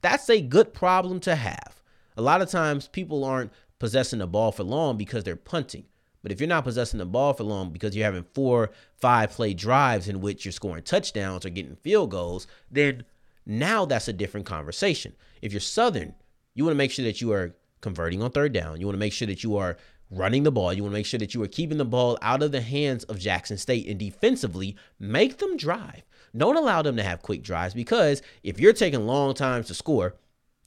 That's 0.00 0.28
a 0.30 0.40
good 0.40 0.72
problem 0.72 1.20
to 1.20 1.34
have. 1.34 1.82
A 2.16 2.22
lot 2.22 2.42
of 2.42 2.50
times 2.50 2.88
people 2.88 3.24
aren't 3.24 3.52
possessing 3.78 4.20
the 4.20 4.26
ball 4.26 4.52
for 4.52 4.62
long 4.62 4.96
because 4.96 5.24
they're 5.24 5.36
punting. 5.36 5.84
But 6.22 6.32
if 6.32 6.40
you're 6.40 6.48
not 6.48 6.64
possessing 6.64 6.98
the 6.98 7.06
ball 7.06 7.34
for 7.34 7.44
long 7.44 7.70
because 7.70 7.94
you're 7.94 8.06
having 8.06 8.24
four, 8.32 8.70
five 8.96 9.30
play 9.30 9.52
drives 9.52 10.08
in 10.08 10.22
which 10.22 10.44
you're 10.44 10.52
scoring 10.52 10.82
touchdowns 10.82 11.44
or 11.44 11.50
getting 11.50 11.76
field 11.76 12.10
goals, 12.10 12.46
then 12.70 13.04
now 13.44 13.84
that's 13.84 14.08
a 14.08 14.12
different 14.12 14.46
conversation. 14.46 15.14
If 15.42 15.52
you're 15.52 15.60
Southern, 15.60 16.14
you 16.54 16.64
want 16.64 16.72
to 16.72 16.78
make 16.78 16.92
sure 16.92 17.04
that 17.04 17.20
you 17.20 17.32
are 17.32 17.54
converting 17.84 18.22
on 18.22 18.32
third 18.32 18.52
down. 18.52 18.80
You 18.80 18.86
want 18.86 18.96
to 18.96 19.00
make 19.00 19.12
sure 19.12 19.28
that 19.28 19.44
you 19.44 19.56
are 19.56 19.76
running 20.10 20.42
the 20.42 20.50
ball. 20.50 20.72
You 20.72 20.82
want 20.82 20.92
to 20.92 20.98
make 20.98 21.06
sure 21.06 21.18
that 21.18 21.34
you 21.34 21.42
are 21.42 21.48
keeping 21.48 21.78
the 21.78 21.84
ball 21.84 22.18
out 22.22 22.42
of 22.42 22.50
the 22.50 22.62
hands 22.62 23.04
of 23.04 23.18
Jackson 23.18 23.58
State 23.58 23.86
and 23.86 23.98
defensively 23.98 24.76
make 24.98 25.38
them 25.38 25.56
drive. 25.56 26.02
Don't 26.36 26.56
allow 26.56 26.82
them 26.82 26.96
to 26.96 27.02
have 27.02 27.22
quick 27.22 27.42
drives 27.42 27.74
because 27.74 28.22
if 28.42 28.58
you're 28.58 28.72
taking 28.72 29.06
long 29.06 29.34
times 29.34 29.68
to 29.68 29.74
score 29.74 30.16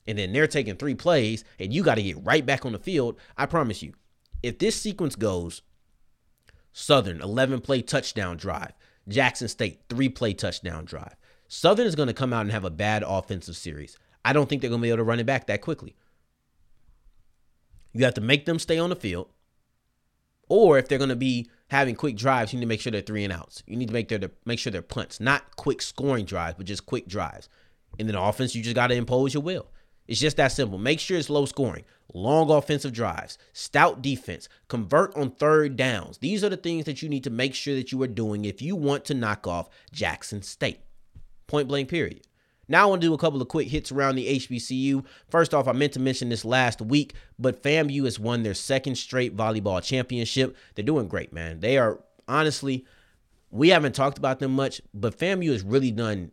and 0.05 0.17
then 0.17 0.31
they're 0.31 0.47
taking 0.47 0.75
three 0.75 0.95
plays 0.95 1.43
and 1.59 1.73
you 1.73 1.83
got 1.83 1.95
to 1.95 2.03
get 2.03 2.23
right 2.23 2.45
back 2.45 2.65
on 2.65 2.71
the 2.71 2.79
field, 2.79 3.17
I 3.35 3.47
promise 3.47 3.81
you, 3.81 3.93
if 4.43 4.59
this 4.59 4.79
sequence 4.79 5.15
goes 5.15 5.63
Southern 6.71 7.21
11 7.21 7.61
play 7.61 7.81
touchdown 7.81 8.37
drive, 8.37 8.73
Jackson 9.07 9.47
State 9.47 9.81
3 9.89 10.09
play 10.09 10.33
touchdown 10.33 10.85
drive, 10.85 11.15
Southern 11.47 11.87
is 11.87 11.95
going 11.95 12.07
to 12.07 12.13
come 12.13 12.31
out 12.31 12.41
and 12.41 12.51
have 12.51 12.65
a 12.65 12.69
bad 12.69 13.03
offensive 13.05 13.57
series. 13.57 13.97
I 14.23 14.33
don't 14.33 14.47
think 14.47 14.61
they're 14.61 14.69
going 14.69 14.81
to 14.81 14.85
be 14.85 14.89
able 14.89 14.97
to 14.97 15.03
run 15.03 15.19
it 15.19 15.25
back 15.25 15.47
that 15.47 15.61
quickly. 15.61 15.95
You 17.93 18.05
have 18.05 18.13
to 18.15 18.21
make 18.21 18.45
them 18.45 18.59
stay 18.59 18.77
on 18.77 18.89
the 18.89 18.95
field. 18.95 19.29
Or 20.49 20.77
if 20.77 20.87
they're 20.87 20.97
going 20.97 21.09
to 21.09 21.15
be 21.15 21.49
having 21.69 21.95
quick 21.95 22.15
drives, 22.15 22.53
you 22.53 22.59
need 22.59 22.65
to 22.65 22.69
make 22.69 22.79
sure 22.81 22.91
they're 22.91 23.01
three 23.01 23.23
and 23.23 23.33
outs. 23.33 23.63
You 23.67 23.75
need 23.75 23.87
to 23.87 23.93
make 23.93 24.07
their 24.07 24.31
make 24.45 24.59
sure 24.59 24.71
they're 24.71 24.81
punts, 24.81 25.19
not 25.19 25.55
quick 25.57 25.81
scoring 25.81 26.25
drives, 26.25 26.55
but 26.57 26.65
just 26.65 26.85
quick 26.85 27.07
drives. 27.07 27.49
And 27.99 28.07
then 28.07 28.15
offense, 28.15 28.55
you 28.55 28.63
just 28.63 28.75
got 28.75 28.87
to 28.87 28.95
impose 28.95 29.33
your 29.33 29.43
will. 29.43 29.67
It's 30.07 30.19
just 30.21 30.37
that 30.37 30.53
simple. 30.53 30.77
Make 30.77 30.99
sure 30.99 31.17
it's 31.17 31.29
low 31.29 31.45
scoring, 31.45 31.83
long 32.13 32.49
offensive 32.49 32.93
drives, 32.93 33.37
stout 33.51 34.01
defense, 34.01 34.47
convert 34.69 35.15
on 35.17 35.31
third 35.31 35.75
downs. 35.75 36.19
These 36.19 36.43
are 36.43 36.49
the 36.49 36.55
things 36.57 36.85
that 36.85 37.01
you 37.01 37.09
need 37.09 37.25
to 37.25 37.29
make 37.29 37.53
sure 37.53 37.75
that 37.75 37.91
you 37.91 38.01
are 38.03 38.07
doing 38.07 38.45
if 38.45 38.61
you 38.61 38.75
want 38.75 39.03
to 39.05 39.13
knock 39.13 39.45
off 39.47 39.69
Jackson 39.91 40.41
State. 40.41 40.79
Point 41.47 41.67
blank, 41.67 41.89
period. 41.89 42.21
Now 42.67 42.83
I 42.83 42.85
want 42.87 43.01
to 43.01 43.07
do 43.07 43.13
a 43.13 43.17
couple 43.17 43.41
of 43.41 43.47
quick 43.47 43.67
hits 43.67 43.91
around 43.91 44.15
the 44.15 44.39
HBCU. 44.39 45.05
First 45.29 45.53
off, 45.53 45.67
I 45.67 45.71
meant 45.71 45.93
to 45.93 45.99
mention 45.99 46.29
this 46.29 46.43
last 46.43 46.81
week, 46.81 47.13
but 47.39 47.63
FAMU 47.63 48.03
has 48.05 48.19
won 48.19 48.43
their 48.43 48.53
second 48.53 48.95
straight 48.95 49.35
volleyball 49.35 49.81
championship. 49.81 50.57
They're 50.75 50.85
doing 50.85 51.07
great, 51.07 51.31
man. 51.31 51.59
They 51.59 51.77
are 51.77 51.99
honestly, 52.27 52.85
we 53.51 53.69
haven't 53.69 53.95
talked 53.95 54.17
about 54.17 54.39
them 54.39 54.51
much, 54.51 54.81
but 54.93 55.17
FAMU 55.17 55.51
has 55.51 55.63
really 55.63 55.91
done 55.91 56.31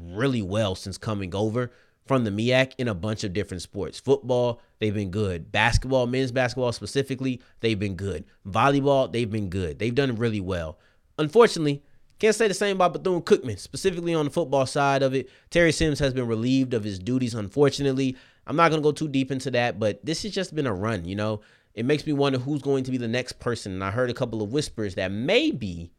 really 0.00 0.42
well 0.42 0.74
since 0.74 0.98
coming 0.98 1.34
over 1.34 1.70
from 2.06 2.24
the 2.24 2.30
MEAC 2.30 2.72
in 2.78 2.88
a 2.88 2.94
bunch 2.94 3.24
of 3.24 3.32
different 3.32 3.62
sports. 3.62 4.00
Football, 4.00 4.60
they've 4.78 4.94
been 4.94 5.10
good. 5.10 5.52
Basketball, 5.52 6.06
men's 6.06 6.32
basketball 6.32 6.72
specifically, 6.72 7.40
they've 7.60 7.78
been 7.78 7.94
good. 7.94 8.24
Volleyball, 8.48 9.10
they've 9.10 9.30
been 9.30 9.48
good. 9.48 9.78
They've 9.78 9.94
done 9.94 10.16
really 10.16 10.40
well. 10.40 10.78
Unfortunately, 11.18 11.82
can't 12.20 12.36
say 12.36 12.46
the 12.48 12.54
same 12.54 12.76
about 12.76 12.92
Bethune 12.92 13.22
Cookman, 13.22 13.58
specifically 13.58 14.14
on 14.14 14.26
the 14.26 14.30
football 14.30 14.66
side 14.66 15.02
of 15.02 15.14
it. 15.14 15.30
Terry 15.48 15.72
Sims 15.72 15.98
has 15.98 16.12
been 16.12 16.26
relieved 16.26 16.74
of 16.74 16.84
his 16.84 16.98
duties, 16.98 17.34
unfortunately. 17.34 18.14
I'm 18.46 18.56
not 18.56 18.68
going 18.68 18.82
to 18.82 18.86
go 18.86 18.92
too 18.92 19.08
deep 19.08 19.32
into 19.32 19.50
that, 19.52 19.78
but 19.78 20.04
this 20.04 20.22
has 20.24 20.32
just 20.32 20.54
been 20.54 20.66
a 20.66 20.74
run, 20.74 21.06
you 21.06 21.16
know? 21.16 21.40
It 21.72 21.86
makes 21.86 22.06
me 22.06 22.12
wonder 22.12 22.38
who's 22.38 22.60
going 22.60 22.84
to 22.84 22.90
be 22.90 22.98
the 22.98 23.08
next 23.08 23.38
person. 23.38 23.72
And 23.72 23.82
I 23.82 23.90
heard 23.90 24.10
a 24.10 24.14
couple 24.14 24.42
of 24.42 24.52
whispers 24.52 24.96
that 24.96 25.10
maybe, 25.10 25.92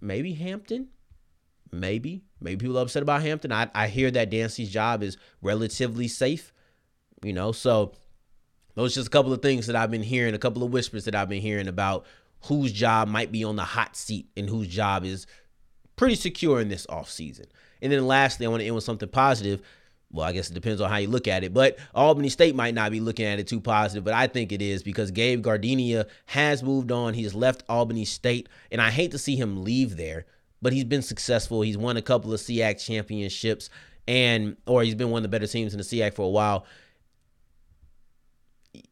maybe 0.00 0.32
Hampton, 0.32 0.88
maybe, 1.70 2.24
maybe 2.40 2.64
people 2.64 2.78
are 2.78 2.82
upset 2.82 3.02
about 3.02 3.22
Hampton. 3.22 3.52
I, 3.52 3.70
I 3.74 3.86
hear 3.86 4.10
that 4.10 4.30
Dancy's 4.30 4.72
job 4.72 5.04
is 5.04 5.18
relatively 5.40 6.08
safe, 6.08 6.52
you 7.22 7.32
know? 7.32 7.52
So 7.52 7.92
those 8.74 8.94
just 8.94 9.08
a 9.08 9.10
couple 9.10 9.32
of 9.32 9.42
things 9.42 9.66
that 9.68 9.76
I've 9.76 9.90
been 9.90 10.02
hearing, 10.02 10.34
a 10.34 10.38
couple 10.38 10.64
of 10.64 10.72
whispers 10.72 11.04
that 11.04 11.14
I've 11.14 11.28
been 11.28 11.42
hearing 11.42 11.68
about 11.68 12.06
whose 12.44 12.72
job 12.72 13.08
might 13.08 13.32
be 13.32 13.44
on 13.44 13.56
the 13.56 13.64
hot 13.64 13.96
seat 13.96 14.28
and 14.36 14.48
whose 14.48 14.68
job 14.68 15.04
is 15.04 15.26
pretty 15.96 16.14
secure 16.14 16.60
in 16.60 16.68
this 16.68 16.86
offseason. 16.86 17.46
And 17.82 17.92
then 17.92 18.06
lastly, 18.06 18.46
I 18.46 18.48
want 18.48 18.60
to 18.60 18.66
end 18.66 18.74
with 18.74 18.84
something 18.84 19.08
positive. 19.08 19.62
Well, 20.12 20.26
I 20.26 20.32
guess 20.32 20.50
it 20.50 20.54
depends 20.54 20.80
on 20.80 20.90
how 20.90 20.96
you 20.96 21.08
look 21.08 21.28
at 21.28 21.44
it, 21.44 21.54
but 21.54 21.78
Albany 21.94 22.30
State 22.30 22.56
might 22.56 22.74
not 22.74 22.90
be 22.90 22.98
looking 22.98 23.26
at 23.26 23.38
it 23.38 23.46
too 23.46 23.60
positive, 23.60 24.02
but 24.02 24.12
I 24.12 24.26
think 24.26 24.50
it 24.50 24.60
is 24.60 24.82
because 24.82 25.12
Gabe 25.12 25.44
Giardina 25.44 26.06
has 26.26 26.64
moved 26.64 26.90
on. 26.90 27.14
He's 27.14 27.32
left 27.32 27.62
Albany 27.68 28.04
State, 28.04 28.48
and 28.72 28.80
I 28.80 28.90
hate 28.90 29.12
to 29.12 29.18
see 29.18 29.36
him 29.36 29.62
leave 29.62 29.96
there, 29.96 30.26
but 30.60 30.72
he's 30.72 30.84
been 30.84 31.02
successful. 31.02 31.62
He's 31.62 31.78
won 31.78 31.96
a 31.96 32.02
couple 32.02 32.32
of 32.32 32.40
SIAC 32.40 32.84
championships, 32.84 33.70
and 34.08 34.56
or 34.66 34.82
he's 34.82 34.96
been 34.96 35.10
one 35.10 35.20
of 35.20 35.22
the 35.22 35.28
better 35.28 35.46
teams 35.46 35.74
in 35.74 35.78
the 35.78 35.84
SIAC 35.84 36.14
for 36.14 36.22
a 36.22 36.28
while 36.28 36.66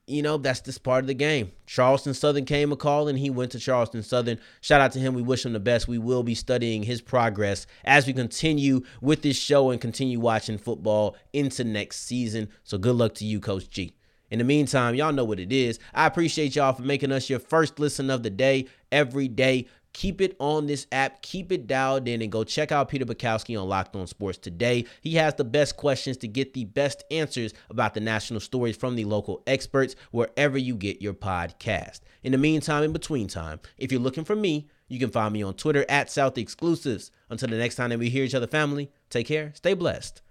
you 0.09 0.23
know, 0.23 0.39
that's 0.39 0.61
just 0.61 0.83
part 0.83 1.05
of 1.05 1.07
the 1.07 1.15
game. 1.15 1.53
Charleston 1.67 2.15
Southern 2.15 2.45
came 2.45 2.73
a 2.73 2.77
call 2.77 3.09
and 3.09 3.19
he 3.19 3.31
went 3.31 3.53
to 3.53 3.59
Charleston 3.59 4.03
Southern. 4.03 4.41
Shout 4.61 4.81
out 4.81 4.93
to 4.93 4.99
him. 4.99 5.15
We 5.15 5.23
wish 5.23 5.45
him 5.45 5.53
the 5.53 5.61
best. 5.61 5.89
We 5.89 5.99
will 5.99 6.23
be 6.23 6.35
studying 6.35 6.83
his 6.83 7.01
progress 7.01 7.67
as 7.85 8.07
we 8.07 8.13
continue 8.13 8.83
with 9.01 9.23
this 9.23 9.37
show 9.37 9.71
and 9.71 9.81
continue 9.81 10.19
watching 10.21 10.59
football 10.59 11.17
into 11.33 11.65
next 11.65 12.07
season. 12.07 12.49
So 12.65 12.79
good 12.79 12.97
luck 12.97 13.15
to 13.17 13.25
you, 13.25 13.41
Coach 13.41 13.69
G. 13.69 13.93
In 14.31 14.39
the 14.39 14.45
meantime, 14.45 14.95
y'all 14.95 15.13
know 15.13 15.25
what 15.25 15.41
it 15.41 15.53
is. 15.53 15.79
I 15.95 16.07
appreciate 16.07 16.55
y'all 16.55 16.75
for 16.75 16.83
making 16.83 17.13
us 17.13 17.31
your 17.31 17.39
first 17.39 17.79
listen 17.79 18.11
of 18.11 18.23
the 18.23 18.31
day 18.31 18.67
every 18.93 19.27
day. 19.27 19.67
Keep 19.93 20.21
it 20.21 20.37
on 20.39 20.67
this 20.67 20.87
app. 20.93 21.23
Keep 21.23 21.51
it 21.53 21.67
dialed 21.67 22.07
in 22.07 22.23
and 22.23 22.31
go 22.31 22.45
check 22.45 22.71
out 22.71 22.89
Peter 22.89 23.05
Bukowski 23.05 23.61
on 23.61 23.69
Locked 23.69 23.97
On 23.97 24.07
Sports 24.07 24.39
today. 24.39 24.85
He 25.01 25.15
has 25.15 25.35
the 25.35 25.45
best 25.45 25.77
questions 25.77 26.17
to 26.19 26.29
get 26.29 26.55
the 26.55 26.65
best 26.65 27.05
answers 27.11 27.55
about 27.71 27.95
the 27.95 28.01
national 28.01 28.41
stories 28.41 28.77
from 28.77 28.97
the 28.97 29.05
local 29.05 29.43
experts 29.47 29.97
wherever 30.11 30.59
you 30.59 30.75
get 30.77 31.03
your 31.03 31.15
podcast. 31.15 32.01
In 32.23 32.33
the 32.33 32.39
meantime, 32.39 32.83
in 32.85 32.93
between 32.93 33.29
time, 33.29 33.61
if 33.77 33.91
you're 33.91 34.01
looking 34.01 34.25
for 34.25 34.37
me, 34.37 34.69
you 34.89 34.99
can 34.99 35.11
find 35.11 35.33
me 35.33 35.43
on 35.43 35.55
Twitter 35.55 35.85
at 35.89 36.11
South 36.11 36.39
Exclusives. 36.39 37.11
Until 37.31 37.49
the 37.49 37.59
next 37.59 37.75
time 37.75 37.91
that 37.91 37.99
we 37.99 38.09
hear 38.09 38.25
each 38.25 38.35
other, 38.35 38.47
family, 38.47 38.91
take 39.11 39.27
care, 39.27 39.53
stay 39.55 39.75
blessed. 39.75 40.23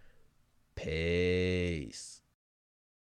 Peace. 0.75 2.16